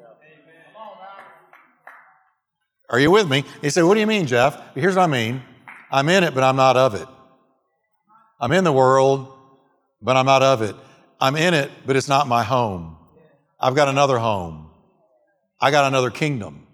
Are 2.90 2.98
you 2.98 3.12
with 3.12 3.30
me? 3.30 3.44
He 3.60 3.70
said, 3.70 3.84
What 3.84 3.94
do 3.94 4.00
you 4.00 4.08
mean, 4.08 4.26
Jeff? 4.26 4.60
Here's 4.74 4.96
what 4.96 5.04
I 5.04 5.06
mean 5.06 5.40
I'm 5.88 6.08
in 6.08 6.24
it, 6.24 6.34
but 6.34 6.42
I'm 6.42 6.56
not 6.56 6.76
of 6.76 6.96
it. 6.96 7.06
I'm 8.40 8.50
in 8.50 8.64
the 8.64 8.72
world, 8.72 9.32
but 10.02 10.16
I'm 10.16 10.26
not 10.26 10.42
of 10.42 10.62
it. 10.62 10.74
I'm 11.20 11.36
in 11.36 11.54
it, 11.54 11.70
but 11.86 11.94
it's 11.94 12.08
not 12.08 12.26
my 12.26 12.42
home. 12.42 12.96
I've 13.60 13.76
got 13.76 13.86
another 13.86 14.18
home. 14.18 14.68
I 15.60 15.70
got 15.70 15.84
another 15.84 16.10
kingdom. 16.10 16.65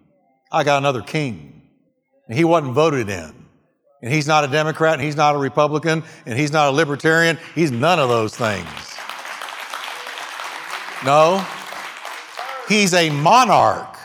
I 0.52 0.64
got 0.64 0.78
another 0.78 1.00
king. 1.00 1.62
And 2.28 2.36
he 2.36 2.44
wasn't 2.44 2.74
voted 2.74 3.08
in. 3.08 3.34
And 4.02 4.12
he's 4.12 4.26
not 4.26 4.44
a 4.44 4.48
Democrat, 4.48 4.94
and 4.94 5.02
he's 5.02 5.16
not 5.16 5.34
a 5.34 5.38
Republican, 5.38 6.02
and 6.26 6.38
he's 6.38 6.52
not 6.52 6.68
a 6.68 6.72
Libertarian. 6.72 7.38
He's 7.54 7.70
none 7.70 7.98
of 7.98 8.08
those 8.08 8.36
things. 8.36 8.68
No. 11.04 11.44
He's 12.68 12.94
a 12.94 13.10
monarch. 13.10 13.96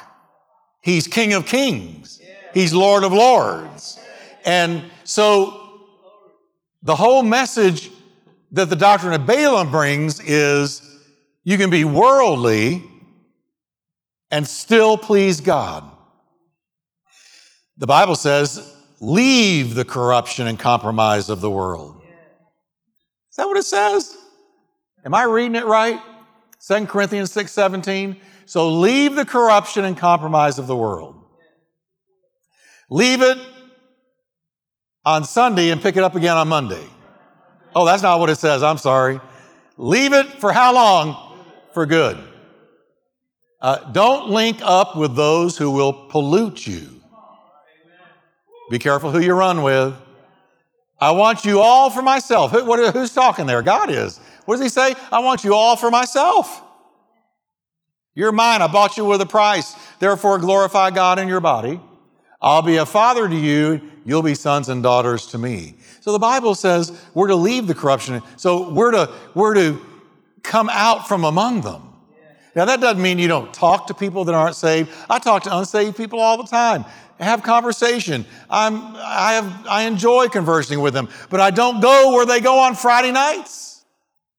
He's 0.81 1.07
King 1.07 1.33
of 1.33 1.45
Kings. 1.45 2.21
He's 2.53 2.73
Lord 2.73 3.03
of 3.03 3.11
Lords. 3.11 3.99
And 4.45 4.83
so 5.03 5.81
the 6.81 6.95
whole 6.95 7.23
message 7.23 7.91
that 8.51 8.69
the 8.69 8.75
doctrine 8.75 9.13
of 9.13 9.25
Balaam 9.25 9.71
brings 9.71 10.19
is 10.21 10.81
you 11.43 11.57
can 11.57 11.69
be 11.69 11.83
worldly 11.83 12.83
and 14.31 14.47
still 14.47 14.97
please 14.97 15.41
God. 15.41 15.83
The 17.77 17.87
Bible 17.87 18.15
says, 18.15 18.75
leave 18.99 19.75
the 19.75 19.85
corruption 19.85 20.47
and 20.47 20.57
compromise 20.57 21.29
of 21.29 21.41
the 21.41 21.51
world. 21.51 22.01
Is 23.29 23.37
that 23.37 23.47
what 23.47 23.57
it 23.57 23.63
says? 23.63 24.17
Am 25.05 25.13
I 25.13 25.23
reading 25.23 25.55
it 25.55 25.65
right? 25.65 26.01
2 26.67 26.87
Corinthians 26.87 27.31
6 27.31 27.51
17. 27.51 28.17
So 28.45 28.69
leave 28.69 29.15
the 29.15 29.25
corruption 29.25 29.85
and 29.85 29.95
compromise 29.95 30.57
of 30.57 30.67
the 30.67 30.75
world. 30.75 31.15
Leave 32.89 33.21
it 33.21 33.37
on 35.05 35.23
Sunday 35.23 35.69
and 35.69 35.81
pick 35.81 35.97
it 35.97 36.03
up 36.03 36.15
again 36.15 36.35
on 36.35 36.47
Monday. 36.47 36.85
Oh, 37.75 37.85
that's 37.85 38.01
not 38.01 38.19
what 38.19 38.29
it 38.29 38.37
says. 38.37 38.63
I'm 38.63 38.77
sorry. 38.77 39.19
Leave 39.77 40.13
it 40.13 40.25
for 40.39 40.51
how 40.51 40.73
long? 40.73 41.37
For 41.73 41.85
good. 41.85 42.17
Uh, 43.61 43.91
don't 43.91 44.29
link 44.29 44.59
up 44.63 44.95
with 44.97 45.15
those 45.15 45.57
who 45.57 45.71
will 45.71 45.93
pollute 45.93 46.65
you. 46.65 46.96
Be 48.69 48.79
careful 48.79 49.11
who 49.11 49.19
you 49.19 49.33
run 49.33 49.63
with. 49.63 49.95
I 50.99 51.11
want 51.11 51.45
you 51.45 51.61
all 51.61 51.89
for 51.89 52.01
myself. 52.01 52.51
Who, 52.51 52.65
what, 52.65 52.93
who's 52.93 53.13
talking 53.13 53.45
there? 53.45 53.61
God 53.61 53.89
is. 53.89 54.19
What 54.45 54.55
does 54.55 54.63
he 54.63 54.69
say? 54.69 54.95
I 55.11 55.19
want 55.19 55.43
you 55.43 55.53
all 55.53 55.75
for 55.75 55.91
myself. 55.91 56.63
You're 58.15 58.31
mine. 58.31 58.61
I 58.61 58.67
bought 58.67 58.97
you 58.97 59.05
with 59.05 59.21
a 59.21 59.25
price. 59.25 59.75
Therefore, 59.99 60.39
glorify 60.39 60.89
God 60.89 61.19
in 61.19 61.27
your 61.27 61.39
body. 61.39 61.79
I'll 62.41 62.63
be 62.63 62.77
a 62.77 62.85
father 62.85 63.27
to 63.27 63.35
you. 63.35 63.81
You'll 64.05 64.23
be 64.23 64.35
sons 64.35 64.69
and 64.69 64.81
daughters 64.81 65.27
to 65.27 65.37
me. 65.37 65.75
So 66.01 66.11
the 66.11 66.19
Bible 66.19 66.55
says 66.55 66.97
we're 67.13 67.27
to 67.27 67.35
leave 67.35 67.67
the 67.67 67.75
corruption. 67.75 68.21
So 68.37 68.69
we're 68.71 68.91
to, 68.91 69.11
we're 69.35 69.53
to 69.55 69.85
come 70.43 70.69
out 70.71 71.07
from 71.07 71.25
among 71.25 71.61
them. 71.61 71.83
Now, 72.55 72.65
that 72.65 72.81
doesn't 72.81 73.03
mean 73.03 73.19
you 73.19 73.27
don't 73.27 73.53
talk 73.53 73.85
to 73.85 73.93
people 73.93 74.25
that 74.25 74.33
aren't 74.33 74.55
saved. 74.55 74.89
I 75.07 75.19
talk 75.19 75.43
to 75.43 75.55
unsaved 75.55 75.95
people 75.95 76.19
all 76.19 76.37
the 76.37 76.47
time. 76.49 76.85
Have 77.19 77.41
conversation. 77.41 78.25
I'm, 78.49 78.95
I, 78.95 79.33
have, 79.33 79.67
I 79.67 79.83
enjoy 79.83 80.27
conversing 80.27 80.79
with 80.79 80.93
them, 80.93 81.09
but 81.29 81.39
I 81.39 81.49
don't 81.49 81.81
go 81.81 82.13
where 82.13 82.25
they 82.25 82.41
go 82.41 82.59
on 82.59 82.75
Friday 82.75 83.11
nights. 83.11 83.83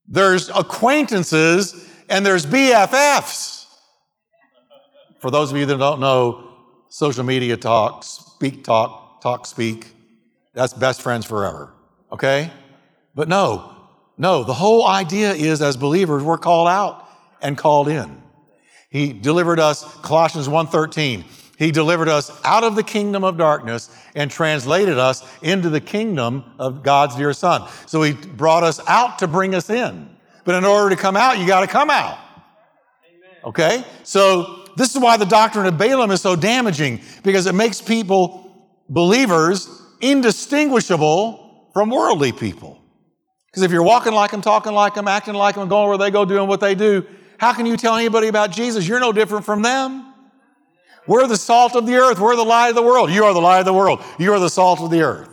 There's 0.06 0.48
acquaintances 0.48 1.88
and 2.08 2.24
there's 2.24 2.46
BFFs. 2.46 3.66
For 5.18 5.30
those 5.30 5.50
of 5.50 5.56
you 5.56 5.66
that 5.66 5.78
don't 5.78 6.00
know, 6.00 6.48
social 6.88 7.24
media 7.24 7.56
talk, 7.56 8.04
speak 8.04 8.64
talk, 8.64 9.20
talk 9.20 9.46
speak, 9.46 9.88
that's 10.54 10.72
best 10.72 11.02
friends 11.02 11.26
forever. 11.26 11.74
Okay? 12.12 12.50
But 13.14 13.28
no, 13.28 13.76
no, 14.16 14.44
the 14.44 14.54
whole 14.54 14.86
idea 14.86 15.32
is 15.32 15.60
as 15.60 15.76
believers, 15.76 16.22
we're 16.22 16.38
called 16.38 16.68
out 16.68 17.08
and 17.42 17.58
called 17.58 17.88
in. 17.88 18.22
He 18.90 19.12
delivered 19.12 19.60
us, 19.60 19.84
Colossians 19.96 20.48
1.13, 20.48 21.24
he 21.58 21.72
delivered 21.72 22.08
us 22.08 22.30
out 22.44 22.62
of 22.62 22.76
the 22.76 22.84
kingdom 22.84 23.24
of 23.24 23.36
darkness 23.36 23.90
and 24.14 24.30
translated 24.30 24.96
us 24.96 25.24
into 25.42 25.68
the 25.68 25.80
kingdom 25.80 26.44
of 26.56 26.84
God's 26.84 27.16
dear 27.16 27.32
son. 27.32 27.68
So 27.86 28.00
he 28.02 28.12
brought 28.12 28.62
us 28.62 28.80
out 28.86 29.18
to 29.18 29.26
bring 29.26 29.56
us 29.56 29.68
in. 29.68 30.08
But 30.44 30.54
in 30.54 30.64
order 30.64 30.94
to 30.94 31.00
come 31.00 31.16
out, 31.16 31.38
you 31.38 31.48
got 31.48 31.60
to 31.62 31.66
come 31.66 31.90
out. 31.90 32.16
Okay? 33.44 33.84
So 34.04 34.66
this 34.76 34.94
is 34.94 35.02
why 35.02 35.16
the 35.16 35.26
doctrine 35.26 35.66
of 35.66 35.76
Balaam 35.76 36.12
is 36.12 36.20
so 36.20 36.36
damaging 36.36 37.00
because 37.24 37.46
it 37.46 37.56
makes 37.56 37.80
people, 37.80 38.70
believers, 38.88 39.68
indistinguishable 40.00 41.70
from 41.72 41.90
worldly 41.90 42.30
people. 42.30 42.80
Because 43.46 43.64
if 43.64 43.72
you're 43.72 43.82
walking 43.82 44.12
like 44.12 44.30
them, 44.30 44.42
talking 44.42 44.74
like 44.74 44.94
them, 44.94 45.08
acting 45.08 45.34
like 45.34 45.56
them, 45.56 45.68
going 45.68 45.88
where 45.88 45.98
they 45.98 46.12
go, 46.12 46.24
doing 46.24 46.46
what 46.46 46.60
they 46.60 46.76
do, 46.76 47.04
how 47.38 47.52
can 47.52 47.66
you 47.66 47.76
tell 47.76 47.96
anybody 47.96 48.28
about 48.28 48.52
Jesus? 48.52 48.86
You're 48.86 49.00
no 49.00 49.12
different 49.12 49.44
from 49.44 49.62
them. 49.62 50.07
We're 51.08 51.26
the 51.26 51.36
salt 51.36 51.74
of 51.74 51.86
the 51.86 51.96
earth. 51.96 52.20
We're 52.20 52.36
the 52.36 52.44
light 52.44 52.68
of 52.68 52.74
the 52.76 52.82
world. 52.82 53.10
You 53.10 53.24
are 53.24 53.34
the 53.34 53.40
light 53.40 53.60
of 53.60 53.64
the 53.64 53.72
world. 53.72 54.00
You 54.18 54.32
are 54.34 54.38
the 54.38 54.50
salt 54.50 54.80
of 54.80 54.90
the 54.90 55.02
earth. 55.02 55.28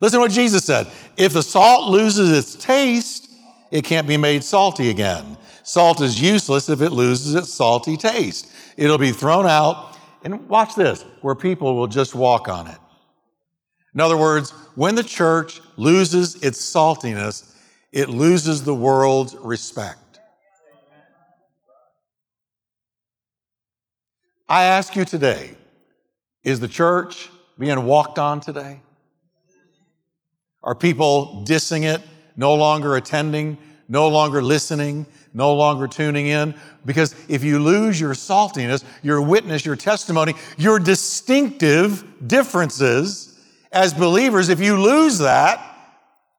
Listen 0.00 0.18
to 0.18 0.22
what 0.22 0.30
Jesus 0.30 0.64
said. 0.64 0.86
If 1.16 1.32
the 1.32 1.42
salt 1.42 1.90
loses 1.90 2.30
its 2.30 2.54
taste, 2.54 3.30
it 3.70 3.84
can't 3.84 4.06
be 4.06 4.16
made 4.16 4.44
salty 4.44 4.90
again. 4.90 5.36
Salt 5.64 6.00
is 6.00 6.20
useless 6.20 6.68
if 6.68 6.80
it 6.80 6.90
loses 6.90 7.34
its 7.34 7.52
salty 7.52 7.96
taste. 7.96 8.52
It'll 8.76 8.98
be 8.98 9.12
thrown 9.12 9.46
out, 9.46 9.98
and 10.22 10.48
watch 10.48 10.74
this, 10.74 11.02
where 11.22 11.34
people 11.34 11.74
will 11.74 11.86
just 11.86 12.14
walk 12.14 12.48
on 12.48 12.66
it. 12.68 12.78
In 13.94 14.00
other 14.00 14.16
words, 14.16 14.50
when 14.74 14.94
the 14.94 15.02
church 15.02 15.60
loses 15.76 16.36
its 16.42 16.60
saltiness, 16.60 17.52
it 17.92 18.08
loses 18.08 18.62
the 18.62 18.74
world's 18.74 19.34
respect. 19.36 19.98
I 24.48 24.64
ask 24.64 24.94
you 24.94 25.04
today, 25.04 25.54
is 26.42 26.60
the 26.60 26.68
church 26.68 27.30
being 27.58 27.84
walked 27.84 28.18
on 28.18 28.40
today? 28.40 28.80
Are 30.62 30.74
people 30.74 31.44
dissing 31.46 31.82
it, 31.82 32.02
no 32.36 32.54
longer 32.54 32.96
attending, 32.96 33.58
no 33.88 34.08
longer 34.08 34.42
listening, 34.42 35.06
no 35.32 35.54
longer 35.54 35.86
tuning 35.86 36.26
in? 36.26 36.54
Because 36.84 37.14
if 37.28 37.42
you 37.42 37.58
lose 37.58 38.00
your 38.00 38.12
saltiness, 38.12 38.84
your 39.02 39.22
witness, 39.22 39.64
your 39.64 39.76
testimony, 39.76 40.34
your 40.58 40.78
distinctive 40.78 42.04
differences 42.26 43.38
as 43.72 43.94
believers, 43.94 44.48
if 44.50 44.60
you 44.60 44.80
lose 44.80 45.18
that, 45.18 45.60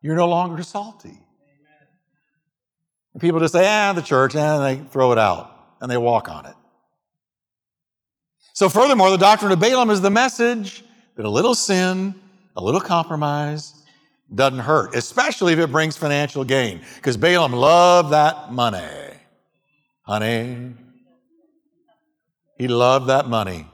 you're 0.02 0.16
no 0.16 0.28
longer 0.28 0.62
salty. 0.62 1.18
And 3.14 3.22
people 3.22 3.40
just 3.40 3.54
say, 3.54 3.68
ah, 3.68 3.94
the 3.94 4.02
church, 4.02 4.36
and 4.36 4.64
they 4.64 4.84
throw 4.90 5.12
it 5.12 5.18
out 5.18 5.52
and 5.82 5.90
they 5.90 5.98
walk 5.98 6.30
on 6.30 6.46
it. 6.46 6.56
So, 8.56 8.70
furthermore, 8.70 9.10
the 9.12 9.18
doctrine 9.18 9.52
of 9.52 9.60
Balaam 9.60 9.90
is 9.90 10.00
the 10.00 10.10
message 10.10 10.86
that 11.18 11.26
a 11.26 11.30
little 11.30 11.56
sin, 11.56 12.16
a 12.56 12.64
little 12.64 12.80
compromise 12.80 13.74
doesn't 14.34 14.60
hurt, 14.60 14.96
especially 14.96 15.52
if 15.52 15.60
it 15.60 15.74
brings 15.74 15.98
financial 15.98 16.46
gain, 16.46 16.80
because 16.96 17.18
Balaam 17.18 17.52
loved 17.52 18.14
that 18.14 18.54
money. 18.54 19.12
Honey, 20.04 20.74
he 22.58 22.70
loved 22.70 23.08
that 23.08 23.28
money. 23.28 23.68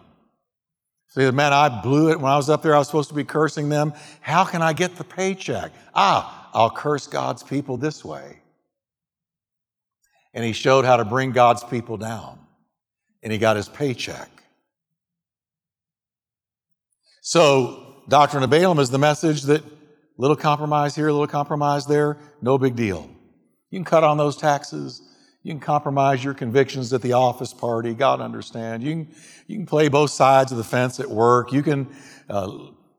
So 1.09 1.21
he 1.21 1.27
said, 1.27 1.35
Man, 1.35 1.53
I 1.53 1.81
blew 1.83 2.09
it 2.09 2.19
when 2.19 2.31
I 2.31 2.35
was 2.37 2.49
up 2.49 2.63
there. 2.63 2.73
I 2.73 2.79
was 2.79 2.87
supposed 2.87 3.09
to 3.09 3.15
be 3.15 3.23
cursing 3.23 3.69
them. 3.69 3.93
How 4.19 4.45
can 4.45 4.63
I 4.63 4.73
get 4.73 4.95
the 4.95 5.03
paycheck? 5.03 5.73
Ah, 5.93 6.49
I'll 6.55 6.71
curse 6.71 7.05
God's 7.05 7.43
people 7.43 7.77
this 7.77 8.03
way. 8.03 8.39
And 10.33 10.43
he 10.43 10.53
showed 10.53 10.85
how 10.85 10.97
to 10.97 11.05
bring 11.05 11.33
God's 11.33 11.63
people 11.63 11.97
down. 11.97 12.39
And 13.21 13.31
he 13.31 13.37
got 13.37 13.57
his 13.57 13.69
paycheck. 13.69 14.40
So, 17.23 18.03
doctrine 18.09 18.41
of 18.41 18.49
Balaam 18.49 18.79
is 18.79 18.89
the 18.89 18.97
message 18.97 19.43
that 19.43 19.63
little 20.17 20.35
compromise 20.35 20.95
here, 20.95 21.11
little 21.11 21.27
compromise 21.27 21.85
there, 21.85 22.17
no 22.41 22.57
big 22.57 22.75
deal. 22.75 23.07
You 23.69 23.77
can 23.77 23.85
cut 23.85 24.03
on 24.03 24.17
those 24.17 24.35
taxes. 24.35 25.03
You 25.43 25.53
can 25.53 25.59
compromise 25.59 26.23
your 26.23 26.33
convictions 26.33 26.91
at 26.93 27.03
the 27.03 27.13
office 27.13 27.53
party. 27.53 27.93
God 27.93 28.21
understand. 28.21 28.81
You 28.81 28.91
can, 28.91 29.15
you 29.45 29.55
can 29.57 29.67
play 29.67 29.87
both 29.87 30.09
sides 30.09 30.51
of 30.51 30.57
the 30.57 30.63
fence 30.63 30.99
at 30.99 31.09
work. 31.09 31.53
You 31.53 31.61
can 31.61 31.95
uh, 32.27 32.57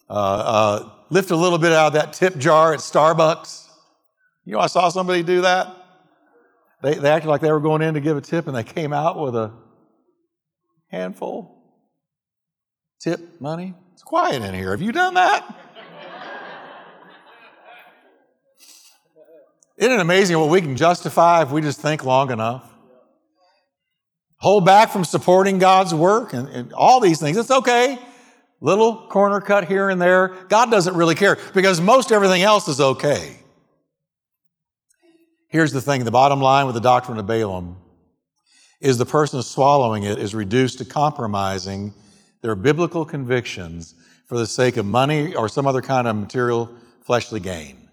uh, 0.09 0.13
uh, 0.13 0.91
lift 1.11 1.33
a 1.33 1.37
little 1.37 1.59
bit 1.59 1.73
out 1.73 1.89
of 1.89 1.93
that 1.95 2.13
tip 2.13 2.39
jar 2.39 2.73
at 2.73 2.79
Starbucks. 2.79 3.69
You 4.45 4.53
know, 4.53 4.61
I 4.61 4.69
saw 4.69 4.89
somebody 4.89 5.25
do 5.25 5.41
that. 5.41 5.75
They, 6.85 6.95
they 6.95 7.11
acted 7.11 7.29
like 7.29 7.41
they 7.41 7.51
were 7.51 7.61
going 7.61 7.83
in 7.83 7.95
to 7.95 8.01
give 8.01 8.17
a 8.17 8.21
tip 8.21 8.47
and 8.47 8.57
they 8.57 8.65
came 8.65 8.93
out 8.93 9.19
with 9.19 9.35
a 9.35 9.53
handful 10.93 11.59
tip 13.01 13.41
money. 13.41 13.75
Quiet 14.13 14.43
in 14.43 14.53
here. 14.53 14.73
Have 14.73 14.83
you 14.83 14.93
done 14.93 15.15
that? 15.15 15.43
Isn't 19.79 19.91
it 19.91 20.01
amazing 20.01 20.39
what 20.39 20.51
we 20.51 20.61
can 20.61 20.77
justify 20.77 21.41
if 21.41 21.51
we 21.51 21.63
just 21.63 21.81
think 21.81 22.05
long 22.05 22.31
enough? 22.31 22.71
Hold 24.37 24.67
back 24.67 24.91
from 24.91 25.07
supporting 25.07 25.59
God's 25.59 25.95
work 25.95 26.35
and, 26.35 26.47
and, 26.49 26.75
all 26.75 27.01
these 27.01 27.21
things. 27.21 27.39
It's 27.39 27.51
okay. 27.51 27.99
Little 28.61 29.09
corner 29.09 29.41
cut 29.41 29.67
here 29.67 29.89
and 29.89 29.99
there. 29.99 30.29
God 30.51 30.71
doesn't 30.71 30.95
really 30.95 31.15
care 31.15 31.39
because 31.55 31.81
most 31.81 32.13
everything 32.13 32.43
else 32.43 32.69
is 32.69 32.83
okay. 32.83 33.39
Here's 35.49 35.73
the 35.73 35.81
thing 35.81 36.05
the 36.05 36.11
bottom 36.11 36.43
line 36.43 36.67
with 36.67 36.75
the 36.75 36.83
doctrine 36.83 37.17
of 37.17 37.27
Balaam 37.27 37.79
is 38.79 38.99
the 38.99 39.07
person 39.07 39.43
swallowing 39.43 40.03
it 40.03 40.19
is 40.19 40.35
reduced 40.35 40.81
to 40.81 40.85
compromising 40.85 41.95
their 42.43 42.55
biblical 42.55 43.07
convictions 43.07 43.95
for 44.27 44.39
the 44.39 44.47
sake 44.47 44.77
of 44.77 44.87
money 44.87 45.35
or 45.35 45.49
some 45.49 45.67
other 45.67 45.83
kind 45.83 46.07
of 46.09 46.17
material 46.17 46.71
fleshly 47.05 47.41
gain. 47.41 47.89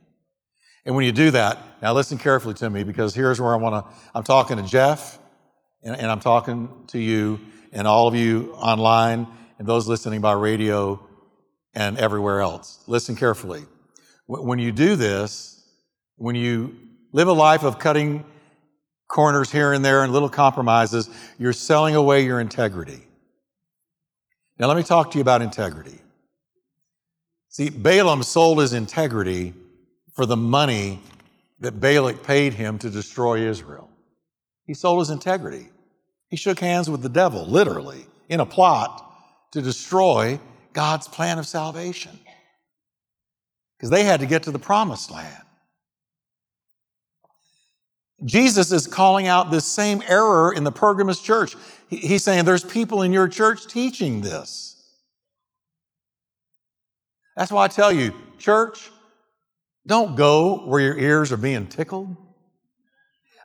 And 0.85 0.95
when 0.95 1.05
you 1.05 1.11
do 1.11 1.31
that, 1.31 1.59
now 1.81 1.93
listen 1.93 2.17
carefully 2.17 2.53
to 2.55 2.69
me 2.69 2.83
because 2.83 3.13
here's 3.13 3.39
where 3.39 3.53
I 3.53 3.57
want 3.57 3.85
to, 3.85 3.93
I'm 4.15 4.23
talking 4.23 4.57
to 4.57 4.63
Jeff 4.63 5.19
and, 5.83 5.95
and 5.95 6.09
I'm 6.09 6.19
talking 6.19 6.69
to 6.87 6.99
you 6.99 7.39
and 7.71 7.87
all 7.87 8.07
of 8.07 8.15
you 8.15 8.53
online 8.53 9.27
and 9.57 9.67
those 9.67 9.87
listening 9.87 10.21
by 10.21 10.33
radio 10.33 11.05
and 11.73 11.97
everywhere 11.97 12.41
else. 12.41 12.83
Listen 12.87 13.15
carefully. 13.15 13.63
When 14.27 14.59
you 14.59 14.71
do 14.71 14.95
this, 14.95 15.63
when 16.15 16.35
you 16.35 16.75
live 17.11 17.27
a 17.27 17.33
life 17.33 17.63
of 17.63 17.79
cutting 17.79 18.25
corners 19.07 19.51
here 19.51 19.73
and 19.73 19.83
there 19.83 20.03
and 20.03 20.13
little 20.13 20.29
compromises, 20.29 21.09
you're 21.37 21.53
selling 21.53 21.95
away 21.95 22.23
your 22.23 22.39
integrity. 22.39 23.01
Now, 24.59 24.67
let 24.67 24.77
me 24.77 24.83
talk 24.83 25.11
to 25.11 25.17
you 25.17 25.21
about 25.21 25.41
integrity. 25.41 25.99
See, 27.49 27.69
Balaam 27.69 28.23
sold 28.23 28.59
his 28.59 28.73
integrity 28.73 29.53
for 30.13 30.25
the 30.25 30.37
money 30.37 31.01
that 31.59 31.79
Balak 31.79 32.23
paid 32.23 32.53
him 32.53 32.77
to 32.79 32.89
destroy 32.89 33.47
Israel. 33.49 33.89
He 34.65 34.75
sold 34.75 34.99
his 34.99 35.09
integrity. 35.09 35.67
He 36.29 36.37
shook 36.37 36.59
hands 36.59 36.89
with 36.89 37.01
the 37.01 37.09
devil, 37.09 37.45
literally, 37.45 38.05
in 38.29 38.39
a 38.39 38.45
plot 38.45 39.03
to 39.51 39.61
destroy 39.61 40.39
God's 40.73 41.07
plan 41.07 41.39
of 41.39 41.47
salvation. 41.47 42.17
Because 43.75 43.89
they 43.89 44.03
had 44.03 44.19
to 44.19 44.27
get 44.27 44.43
to 44.43 44.51
the 44.51 44.59
promised 44.59 45.09
land. 45.09 45.43
Jesus 48.25 48.71
is 48.71 48.85
calling 48.85 49.27
out 49.27 49.49
this 49.49 49.65
same 49.65 50.03
error 50.07 50.53
in 50.53 50.63
the 50.63 50.71
Pergamos 50.71 51.21
church. 51.21 51.55
He's 51.89 52.23
saying 52.23 52.45
there's 52.45 52.63
people 52.63 53.01
in 53.01 53.11
your 53.11 53.27
church 53.27 53.65
teaching 53.65 54.21
this. 54.21 54.78
That's 57.39 57.53
why 57.53 57.63
I 57.63 57.67
tell 57.69 57.89
you, 57.89 58.13
church, 58.37 58.91
don't 59.87 60.17
go 60.17 60.65
where 60.65 60.81
your 60.81 60.97
ears 60.99 61.31
are 61.31 61.37
being 61.37 61.67
tickled. 61.67 62.17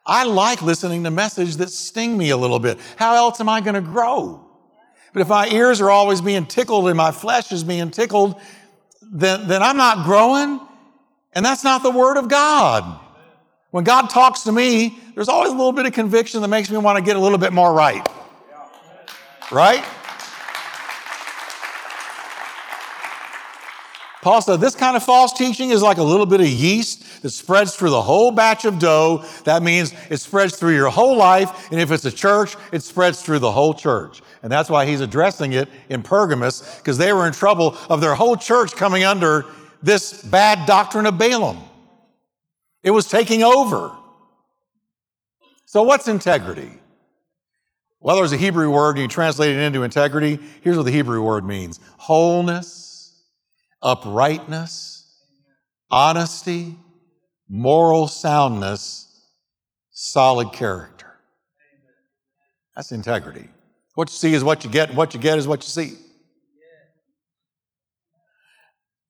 I 0.04 0.24
like 0.24 0.62
listening 0.62 1.04
to 1.04 1.12
messages 1.12 1.59
that 1.59 1.70
sting 1.70 2.18
me 2.18 2.30
a 2.30 2.37
little 2.37 2.59
bit. 2.59 2.80
How 2.96 3.14
else 3.14 3.38
am 3.38 3.48
I 3.48 3.61
going 3.61 3.76
to 3.76 3.80
grow? 3.80 4.44
But 5.12 5.22
if 5.22 5.28
my 5.28 5.46
ears 5.46 5.80
are 5.80 5.92
always 5.92 6.20
being 6.20 6.44
tickled 6.44 6.88
and 6.88 6.96
my 6.96 7.12
flesh 7.12 7.52
is 7.52 7.62
being 7.62 7.92
tickled, 7.92 8.35
then, 9.00 9.46
then 9.46 9.62
I'm 9.62 9.76
not 9.76 10.04
growing. 10.04 10.59
And 11.33 11.46
that's 11.46 11.62
not 11.62 11.85
the 11.85 11.92
Word 11.92 12.16
of 12.16 12.28
God. 12.28 12.98
When 13.70 13.85
God 13.85 14.11
talks 14.11 14.40
to 14.42 14.50
me, 14.50 14.98
there's 15.14 15.28
always 15.28 15.52
a 15.52 15.57
little 15.57 15.70
bit 15.70 15.87
of 15.87 15.92
conviction 15.92 16.40
that 16.40 16.48
makes 16.48 16.68
me 16.68 16.78
want 16.78 16.98
to 16.98 17.04
get 17.04 17.14
a 17.14 17.20
little 17.20 17.38
bit 17.38 17.52
more 17.52 17.72
right. 17.72 18.04
Right? 19.52 19.85
Paul 24.24 24.40
said 24.40 24.58
this 24.58 24.74
kind 24.74 24.96
of 24.96 25.02
false 25.02 25.34
teaching 25.34 25.68
is 25.68 25.82
like 25.82 25.98
a 25.98 26.02
little 26.02 26.24
bit 26.24 26.40
of 26.40 26.46
yeast 26.46 27.20
that 27.20 27.28
spreads 27.28 27.76
through 27.76 27.90
the 27.90 28.00
whole 28.00 28.30
batch 28.30 28.64
of 28.64 28.78
dough. 28.78 29.22
That 29.44 29.62
means 29.62 29.92
it 30.08 30.16
spreads 30.16 30.56
through 30.56 30.74
your 30.74 30.88
whole 30.88 31.14
life. 31.14 31.70
And 31.70 31.78
if 31.78 31.90
it's 31.90 32.06
a 32.06 32.10
church, 32.10 32.56
it 32.72 32.82
spreads 32.82 33.20
through 33.20 33.40
the 33.40 33.52
whole 33.52 33.74
church. 33.74 34.22
And 34.42 34.50
that's 34.50 34.70
why 34.70 34.87
he's 34.87 35.02
addressing 35.02 35.52
it 35.52 35.68
in 35.90 36.02
Pergamos, 36.02 36.78
because 36.78 36.96
they 36.96 37.12
were 37.12 37.26
in 37.26 37.34
trouble 37.34 37.76
of 37.90 38.00
their 38.00 38.14
whole 38.14 38.34
church 38.34 38.74
coming 38.74 39.04
under 39.04 39.44
this 39.82 40.22
bad 40.22 40.66
doctrine 40.66 41.04
of 41.04 41.18
Balaam. 41.18 41.58
It 42.82 42.92
was 42.92 43.06
taking 43.06 43.42
over. 43.42 43.94
So, 45.66 45.82
what's 45.82 46.08
integrity? 46.08 46.70
Well, 48.00 48.16
there's 48.16 48.32
a 48.32 48.38
Hebrew 48.38 48.70
word, 48.70 48.92
and 48.92 49.00
you 49.00 49.08
translate 49.08 49.54
it 49.54 49.60
into 49.60 49.82
integrity. 49.82 50.38
Here's 50.62 50.78
what 50.78 50.84
the 50.84 50.92
Hebrew 50.92 51.20
word 51.20 51.44
means 51.44 51.78
wholeness 51.98 52.93
uprightness, 53.85 55.07
honesty, 55.90 56.77
moral 57.49 58.09
soundness, 58.09 59.29
solid 59.92 60.53
character. 60.53 61.12
That's 62.75 62.90
integrity. 62.90 63.49
What 63.94 64.09
you 64.09 64.14
see 64.14 64.35
is 64.35 64.42
what 64.42 64.64
you 64.64 64.70
get, 64.70 64.88
and 64.88 64.99
what 64.99 65.14
you 65.14 65.20
get 65.20 65.38
is 65.38 65.47
what 65.47 65.62
you 65.62 65.68
see. 65.68 65.97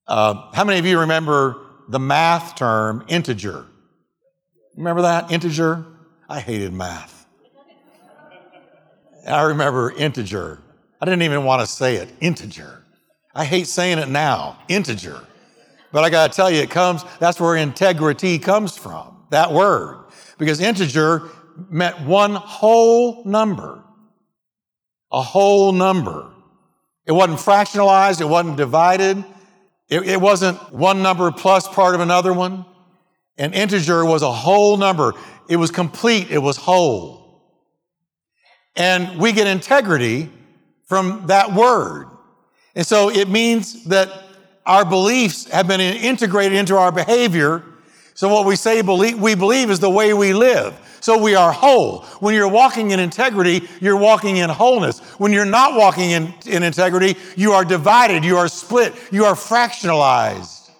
Uh, 0.06 0.52
how 0.52 0.64
many 0.64 0.78
of 0.78 0.84
you 0.84 1.00
remember 1.00 1.58
the 1.88 1.98
math 1.98 2.56
term 2.56 3.04
integer? 3.08 3.64
Remember 4.76 5.02
that? 5.02 5.30
Integer? 5.30 5.86
I 6.28 6.40
hated 6.40 6.74
math. 6.74 7.26
I 9.26 9.42
remember 9.44 9.90
integer. 9.92 10.60
I 11.00 11.06
didn't 11.06 11.22
even 11.22 11.44
want 11.44 11.62
to 11.62 11.66
say 11.66 11.96
it. 11.96 12.10
Integer. 12.20 12.83
I 13.34 13.44
hate 13.44 13.66
saying 13.66 13.98
it 13.98 14.08
now, 14.08 14.58
integer. 14.68 15.20
But 15.92 16.04
I 16.04 16.10
got 16.10 16.30
to 16.30 16.36
tell 16.36 16.50
you, 16.50 16.60
it 16.60 16.70
comes, 16.70 17.04
that's 17.18 17.40
where 17.40 17.56
integrity 17.56 18.38
comes 18.38 18.76
from, 18.76 19.24
that 19.30 19.52
word. 19.52 20.04
Because 20.38 20.60
integer 20.60 21.28
meant 21.70 22.00
one 22.00 22.34
whole 22.34 23.24
number. 23.24 23.82
A 25.12 25.22
whole 25.22 25.72
number. 25.72 26.30
It 27.06 27.12
wasn't 27.12 27.38
fractionalized, 27.38 28.20
it 28.20 28.26
wasn't 28.26 28.56
divided, 28.56 29.24
it, 29.88 30.08
it 30.08 30.20
wasn't 30.20 30.72
one 30.72 31.02
number 31.02 31.30
plus 31.30 31.68
part 31.68 31.94
of 31.94 32.00
another 32.00 32.32
one. 32.32 32.64
An 33.36 33.52
integer 33.52 34.04
was 34.04 34.22
a 34.22 34.32
whole 34.32 34.76
number. 34.76 35.12
It 35.48 35.56
was 35.56 35.70
complete, 35.70 36.30
it 36.30 36.38
was 36.38 36.56
whole. 36.56 37.42
And 38.76 39.18
we 39.20 39.32
get 39.32 39.46
integrity 39.46 40.30
from 40.86 41.26
that 41.26 41.52
word. 41.52 42.08
And 42.74 42.86
so 42.86 43.10
it 43.10 43.28
means 43.28 43.84
that 43.84 44.10
our 44.66 44.84
beliefs 44.84 45.48
have 45.50 45.68
been 45.68 45.80
integrated 45.80 46.58
into 46.58 46.76
our 46.76 46.90
behavior. 46.90 47.62
So 48.14 48.28
what 48.28 48.46
we 48.46 48.56
say 48.56 48.82
believe, 48.82 49.20
we 49.20 49.34
believe 49.34 49.70
is 49.70 49.80
the 49.80 49.90
way 49.90 50.14
we 50.14 50.32
live. 50.32 50.74
So 51.00 51.22
we 51.22 51.34
are 51.34 51.52
whole. 51.52 52.00
When 52.20 52.34
you're 52.34 52.48
walking 52.48 52.90
in 52.90 52.98
integrity, 52.98 53.68
you're 53.80 53.98
walking 53.98 54.38
in 54.38 54.48
wholeness. 54.48 55.00
When 55.18 55.32
you're 55.32 55.44
not 55.44 55.76
walking 55.76 56.12
in, 56.12 56.32
in 56.46 56.62
integrity, 56.62 57.16
you 57.36 57.52
are 57.52 57.64
divided, 57.64 58.24
you 58.24 58.38
are 58.38 58.48
split, 58.48 58.94
you 59.12 59.26
are 59.26 59.34
fractionalized. 59.34 60.70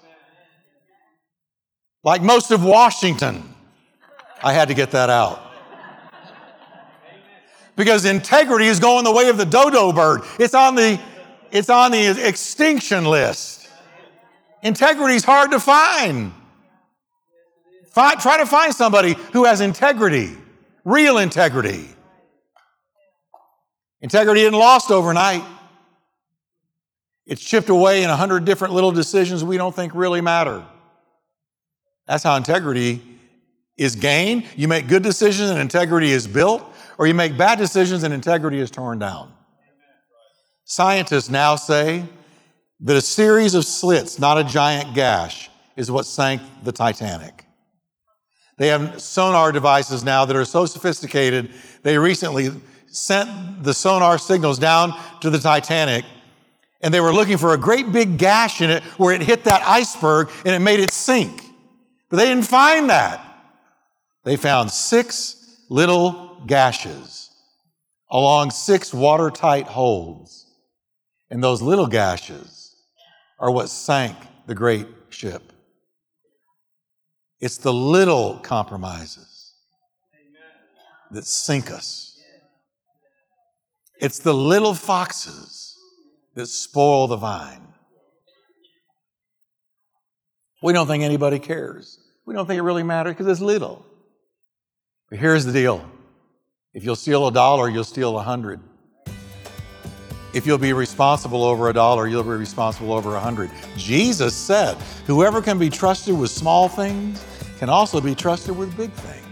Like 2.02 2.22
most 2.22 2.50
of 2.50 2.64
Washington. 2.64 3.54
I 4.42 4.52
had 4.52 4.68
to 4.68 4.74
get 4.74 4.90
that 4.92 5.10
out. 5.10 5.40
Because 7.76 8.04
integrity 8.04 8.66
is 8.66 8.78
going 8.78 9.04
the 9.04 9.12
way 9.12 9.28
of 9.28 9.36
the 9.36 9.46
dodo 9.46 9.92
bird. 9.92 10.22
It's 10.38 10.54
on 10.54 10.74
the 10.74 11.00
it's 11.54 11.70
on 11.70 11.92
the 11.92 12.28
extinction 12.28 13.04
list. 13.04 13.68
Integrity 14.64 15.14
is 15.14 15.24
hard 15.24 15.52
to 15.52 15.60
find. 15.60 16.32
Find, 17.86 18.18
try 18.18 18.38
to 18.38 18.46
find 18.46 18.74
somebody 18.74 19.14
who 19.32 19.44
has 19.44 19.60
integrity, 19.60 20.36
real 20.84 21.18
integrity. 21.18 21.88
Integrity 24.00 24.40
isn't 24.40 24.52
lost 24.52 24.90
overnight. 24.90 25.44
It's 27.24 27.40
chipped 27.40 27.68
away 27.68 28.02
in 28.02 28.10
a 28.10 28.16
hundred 28.16 28.44
different 28.44 28.74
little 28.74 28.90
decisions 28.90 29.44
we 29.44 29.56
don't 29.56 29.74
think 29.74 29.94
really 29.94 30.20
matter. 30.20 30.66
That's 32.08 32.24
how 32.24 32.34
integrity 32.36 33.00
is 33.76 33.94
gained. 33.94 34.44
You 34.56 34.66
make 34.66 34.88
good 34.88 35.04
decisions 35.04 35.50
and 35.50 35.60
integrity 35.60 36.10
is 36.10 36.26
built, 36.26 36.64
or 36.98 37.06
you 37.06 37.14
make 37.14 37.38
bad 37.38 37.58
decisions 37.58 38.02
and 38.02 38.12
integrity 38.12 38.58
is 38.58 38.72
torn 38.72 38.98
down. 38.98 39.32
Scientists 40.64 41.28
now 41.28 41.56
say 41.56 42.04
that 42.80 42.96
a 42.96 43.00
series 43.00 43.54
of 43.54 43.64
slits, 43.64 44.18
not 44.18 44.38
a 44.38 44.44
giant 44.44 44.94
gash, 44.94 45.50
is 45.76 45.90
what 45.90 46.06
sank 46.06 46.40
the 46.62 46.72
Titanic. 46.72 47.44
They 48.56 48.68
have 48.68 49.00
sonar 49.00 49.52
devices 49.52 50.04
now 50.04 50.24
that 50.24 50.36
are 50.36 50.44
so 50.44 50.66
sophisticated, 50.66 51.50
they 51.82 51.98
recently 51.98 52.50
sent 52.86 53.64
the 53.64 53.74
sonar 53.74 54.18
signals 54.18 54.58
down 54.58 54.98
to 55.20 55.30
the 55.30 55.38
Titanic 55.38 56.04
and 56.84 56.92
they 56.92 57.00
were 57.00 57.14
looking 57.14 57.38
for 57.38 57.54
a 57.54 57.58
great 57.58 57.92
big 57.92 58.18
gash 58.18 58.60
in 58.60 58.68
it 58.68 58.82
where 58.98 59.14
it 59.14 59.22
hit 59.22 59.44
that 59.44 59.62
iceberg 59.66 60.28
and 60.44 60.54
it 60.54 60.58
made 60.58 60.80
it 60.80 60.90
sink. 60.90 61.42
But 62.10 62.18
they 62.18 62.26
didn't 62.26 62.44
find 62.44 62.90
that. 62.90 63.24
They 64.22 64.36
found 64.36 64.70
six 64.70 65.62
little 65.70 66.42
gashes 66.46 67.30
along 68.10 68.50
six 68.50 68.92
watertight 68.92 69.66
holds. 69.66 70.43
And 71.34 71.42
those 71.42 71.60
little 71.60 71.88
gashes 71.88 72.76
are 73.40 73.50
what 73.50 73.68
sank 73.68 74.16
the 74.46 74.54
great 74.54 74.86
ship. 75.08 75.52
It's 77.40 77.56
the 77.56 77.72
little 77.72 78.38
compromises 78.38 79.52
that 81.10 81.24
sink 81.24 81.72
us. 81.72 82.16
It's 84.00 84.20
the 84.20 84.32
little 84.32 84.74
foxes 84.74 85.76
that 86.36 86.46
spoil 86.46 87.08
the 87.08 87.16
vine. 87.16 87.66
We 90.62 90.72
don't 90.72 90.86
think 90.86 91.02
anybody 91.02 91.40
cares. 91.40 91.98
We 92.26 92.34
don't 92.34 92.46
think 92.46 92.58
it 92.58 92.62
really 92.62 92.84
matters 92.84 93.14
because 93.14 93.26
it's 93.26 93.40
little. 93.40 93.84
But 95.10 95.18
here's 95.18 95.44
the 95.44 95.52
deal 95.52 95.84
if 96.72 96.84
you'll 96.84 96.94
steal 96.94 97.26
a 97.26 97.32
dollar, 97.32 97.68
you'll 97.68 97.82
steal 97.82 98.16
a 98.20 98.22
hundred. 98.22 98.60
If 100.34 100.46
you'll 100.46 100.58
be 100.58 100.72
responsible 100.72 101.44
over 101.44 101.68
a 101.68 101.72
dollar, 101.72 102.08
you'll 102.08 102.24
be 102.24 102.30
responsible 102.30 102.92
over 102.92 103.14
a 103.14 103.20
hundred. 103.20 103.52
Jesus 103.76 104.34
said, 104.34 104.76
Whoever 105.06 105.40
can 105.40 105.60
be 105.60 105.70
trusted 105.70 106.18
with 106.18 106.30
small 106.30 106.68
things 106.68 107.24
can 107.58 107.68
also 107.68 108.00
be 108.00 108.16
trusted 108.16 108.56
with 108.56 108.76
big 108.76 108.90
things. 108.90 109.24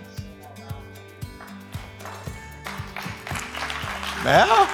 Now, 4.24 4.68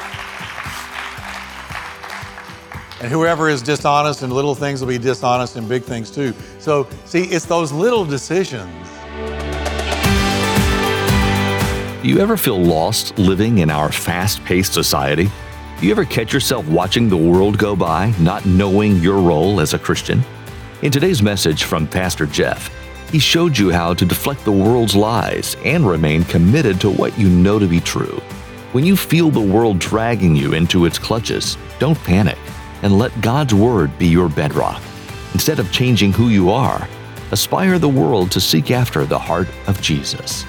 and 3.00 3.10
whoever 3.10 3.48
is 3.48 3.62
dishonest 3.62 4.22
in 4.22 4.30
little 4.30 4.54
things 4.54 4.82
will 4.82 4.88
be 4.88 4.98
dishonest 4.98 5.56
in 5.56 5.66
big 5.66 5.82
things 5.82 6.10
too. 6.10 6.34
So, 6.58 6.86
see, 7.06 7.22
it's 7.24 7.46
those 7.46 7.72
little 7.72 8.04
decisions. 8.04 8.70
Do 12.02 12.08
you 12.08 12.18
ever 12.18 12.36
feel 12.36 12.62
lost 12.62 13.18
living 13.18 13.58
in 13.58 13.70
our 13.70 13.90
fast 13.90 14.44
paced 14.44 14.74
society? 14.74 15.30
You 15.80 15.92
ever 15.92 16.04
catch 16.04 16.32
yourself 16.32 16.66
watching 16.66 17.08
the 17.08 17.16
world 17.16 17.56
go 17.56 17.76
by, 17.76 18.12
not 18.18 18.44
knowing 18.44 18.96
your 18.96 19.20
role 19.20 19.60
as 19.60 19.74
a 19.74 19.78
Christian? 19.78 20.24
In 20.82 20.90
today's 20.90 21.22
message 21.22 21.62
from 21.62 21.86
Pastor 21.86 22.26
Jeff, 22.26 22.68
he 23.12 23.20
showed 23.20 23.56
you 23.56 23.70
how 23.70 23.94
to 23.94 24.04
deflect 24.04 24.44
the 24.44 24.50
world's 24.50 24.96
lies 24.96 25.56
and 25.64 25.86
remain 25.86 26.24
committed 26.24 26.80
to 26.80 26.90
what 26.90 27.16
you 27.16 27.28
know 27.28 27.60
to 27.60 27.68
be 27.68 27.78
true. 27.78 28.20
When 28.72 28.84
you 28.84 28.96
feel 28.96 29.30
the 29.30 29.40
world 29.40 29.78
dragging 29.78 30.34
you 30.34 30.54
into 30.54 30.84
its 30.84 30.98
clutches, 30.98 31.56
don't 31.78 32.02
panic 32.02 32.38
and 32.82 32.98
let 32.98 33.20
God's 33.20 33.54
Word 33.54 33.96
be 34.00 34.08
your 34.08 34.28
bedrock. 34.28 34.82
Instead 35.32 35.60
of 35.60 35.70
changing 35.70 36.12
who 36.12 36.28
you 36.28 36.50
are, 36.50 36.88
aspire 37.30 37.78
the 37.78 37.88
world 37.88 38.32
to 38.32 38.40
seek 38.40 38.72
after 38.72 39.06
the 39.06 39.18
heart 39.18 39.46
of 39.68 39.80
Jesus. 39.80 40.44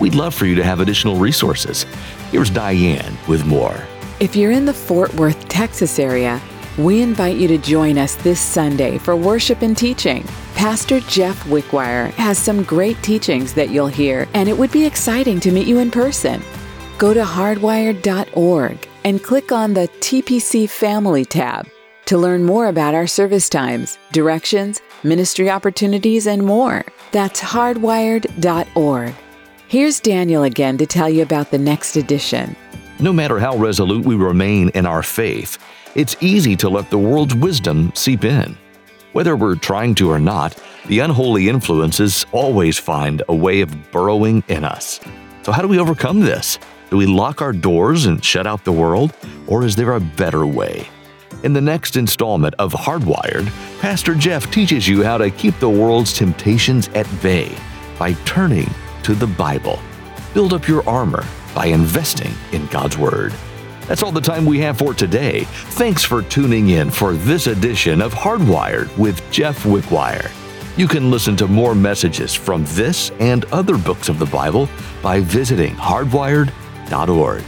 We'd 0.00 0.14
love 0.14 0.34
for 0.34 0.46
you 0.46 0.54
to 0.54 0.64
have 0.64 0.80
additional 0.80 1.16
resources. 1.16 1.84
Here's 2.30 2.48
Diane 2.48 3.18
with 3.28 3.44
more. 3.44 3.86
If 4.20 4.36
you're 4.36 4.52
in 4.52 4.66
the 4.66 4.74
Fort 4.74 5.14
Worth, 5.14 5.48
Texas 5.48 5.98
area, 5.98 6.42
we 6.76 7.00
invite 7.00 7.38
you 7.38 7.48
to 7.48 7.56
join 7.56 7.96
us 7.96 8.16
this 8.16 8.38
Sunday 8.38 8.98
for 8.98 9.16
worship 9.16 9.62
and 9.62 9.74
teaching. 9.74 10.24
Pastor 10.54 11.00
Jeff 11.00 11.42
Wickwire 11.44 12.10
has 12.12 12.36
some 12.36 12.62
great 12.64 13.02
teachings 13.02 13.54
that 13.54 13.70
you'll 13.70 13.86
hear, 13.86 14.28
and 14.34 14.46
it 14.46 14.58
would 14.58 14.70
be 14.72 14.84
exciting 14.84 15.40
to 15.40 15.50
meet 15.50 15.66
you 15.66 15.78
in 15.78 15.90
person. 15.90 16.42
Go 16.98 17.14
to 17.14 17.22
hardwired.org 17.22 18.88
and 19.04 19.24
click 19.24 19.52
on 19.52 19.72
the 19.72 19.88
TPC 20.00 20.68
Family 20.68 21.24
tab 21.24 21.66
to 22.04 22.18
learn 22.18 22.44
more 22.44 22.66
about 22.66 22.94
our 22.94 23.06
service 23.06 23.48
times, 23.48 23.96
directions, 24.12 24.82
ministry 25.02 25.48
opportunities, 25.48 26.26
and 26.26 26.42
more. 26.42 26.84
That's 27.12 27.40
hardwired.org. 27.40 29.14
Here's 29.66 30.00
Daniel 30.00 30.42
again 30.42 30.76
to 30.76 30.84
tell 30.84 31.08
you 31.08 31.22
about 31.22 31.50
the 31.50 31.58
next 31.58 31.96
edition. 31.96 32.54
No 33.00 33.14
matter 33.14 33.38
how 33.38 33.56
resolute 33.56 34.04
we 34.04 34.14
remain 34.14 34.68
in 34.74 34.84
our 34.84 35.02
faith, 35.02 35.56
it's 35.94 36.18
easy 36.20 36.54
to 36.56 36.68
let 36.68 36.90
the 36.90 36.98
world's 36.98 37.34
wisdom 37.34 37.92
seep 37.94 38.24
in. 38.24 38.58
Whether 39.12 39.36
we're 39.36 39.54
trying 39.54 39.94
to 39.96 40.10
or 40.10 40.18
not, 40.18 40.62
the 40.86 40.98
unholy 40.98 41.48
influences 41.48 42.26
always 42.30 42.78
find 42.78 43.22
a 43.30 43.34
way 43.34 43.62
of 43.62 43.90
burrowing 43.90 44.44
in 44.48 44.66
us. 44.66 45.00
So, 45.44 45.50
how 45.50 45.62
do 45.62 45.68
we 45.68 45.78
overcome 45.78 46.20
this? 46.20 46.58
Do 46.90 46.98
we 46.98 47.06
lock 47.06 47.40
our 47.40 47.54
doors 47.54 48.04
and 48.04 48.22
shut 48.22 48.46
out 48.46 48.66
the 48.66 48.72
world? 48.72 49.14
Or 49.46 49.64
is 49.64 49.76
there 49.76 49.94
a 49.94 50.00
better 50.00 50.44
way? 50.44 50.86
In 51.42 51.54
the 51.54 51.60
next 51.62 51.96
installment 51.96 52.54
of 52.58 52.74
Hardwired, 52.74 53.50
Pastor 53.80 54.14
Jeff 54.14 54.50
teaches 54.50 54.86
you 54.86 55.02
how 55.02 55.16
to 55.16 55.30
keep 55.30 55.58
the 55.58 55.70
world's 55.70 56.12
temptations 56.12 56.88
at 56.88 57.06
bay 57.22 57.56
by 57.98 58.12
turning 58.26 58.68
to 59.04 59.14
the 59.14 59.26
Bible. 59.26 59.78
Build 60.34 60.52
up 60.52 60.68
your 60.68 60.86
armor 60.86 61.24
by 61.54 61.66
investing 61.66 62.32
in 62.52 62.66
God's 62.66 62.96
Word. 62.98 63.34
That's 63.86 64.02
all 64.02 64.12
the 64.12 64.20
time 64.20 64.46
we 64.46 64.60
have 64.60 64.78
for 64.78 64.94
today. 64.94 65.44
Thanks 65.74 66.04
for 66.04 66.22
tuning 66.22 66.68
in 66.70 66.90
for 66.90 67.14
this 67.14 67.48
edition 67.48 68.00
of 68.00 68.14
Hardwired 68.14 68.96
with 68.96 69.28
Jeff 69.32 69.64
Wickwire. 69.64 70.30
You 70.76 70.86
can 70.86 71.10
listen 71.10 71.36
to 71.36 71.48
more 71.48 71.74
messages 71.74 72.34
from 72.34 72.64
this 72.68 73.10
and 73.18 73.44
other 73.46 73.76
books 73.76 74.08
of 74.08 74.18
the 74.18 74.26
Bible 74.26 74.68
by 75.02 75.20
visiting 75.20 75.74
hardwired.org. 75.74 77.42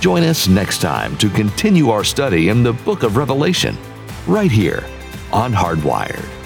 Join 0.00 0.22
us 0.22 0.48
next 0.48 0.80
time 0.80 1.16
to 1.18 1.28
continue 1.28 1.90
our 1.90 2.04
study 2.04 2.48
in 2.48 2.62
the 2.62 2.72
book 2.72 3.02
of 3.02 3.16
Revelation, 3.16 3.76
right 4.26 4.50
here 4.50 4.84
on 5.32 5.52
Hardwired. 5.52 6.39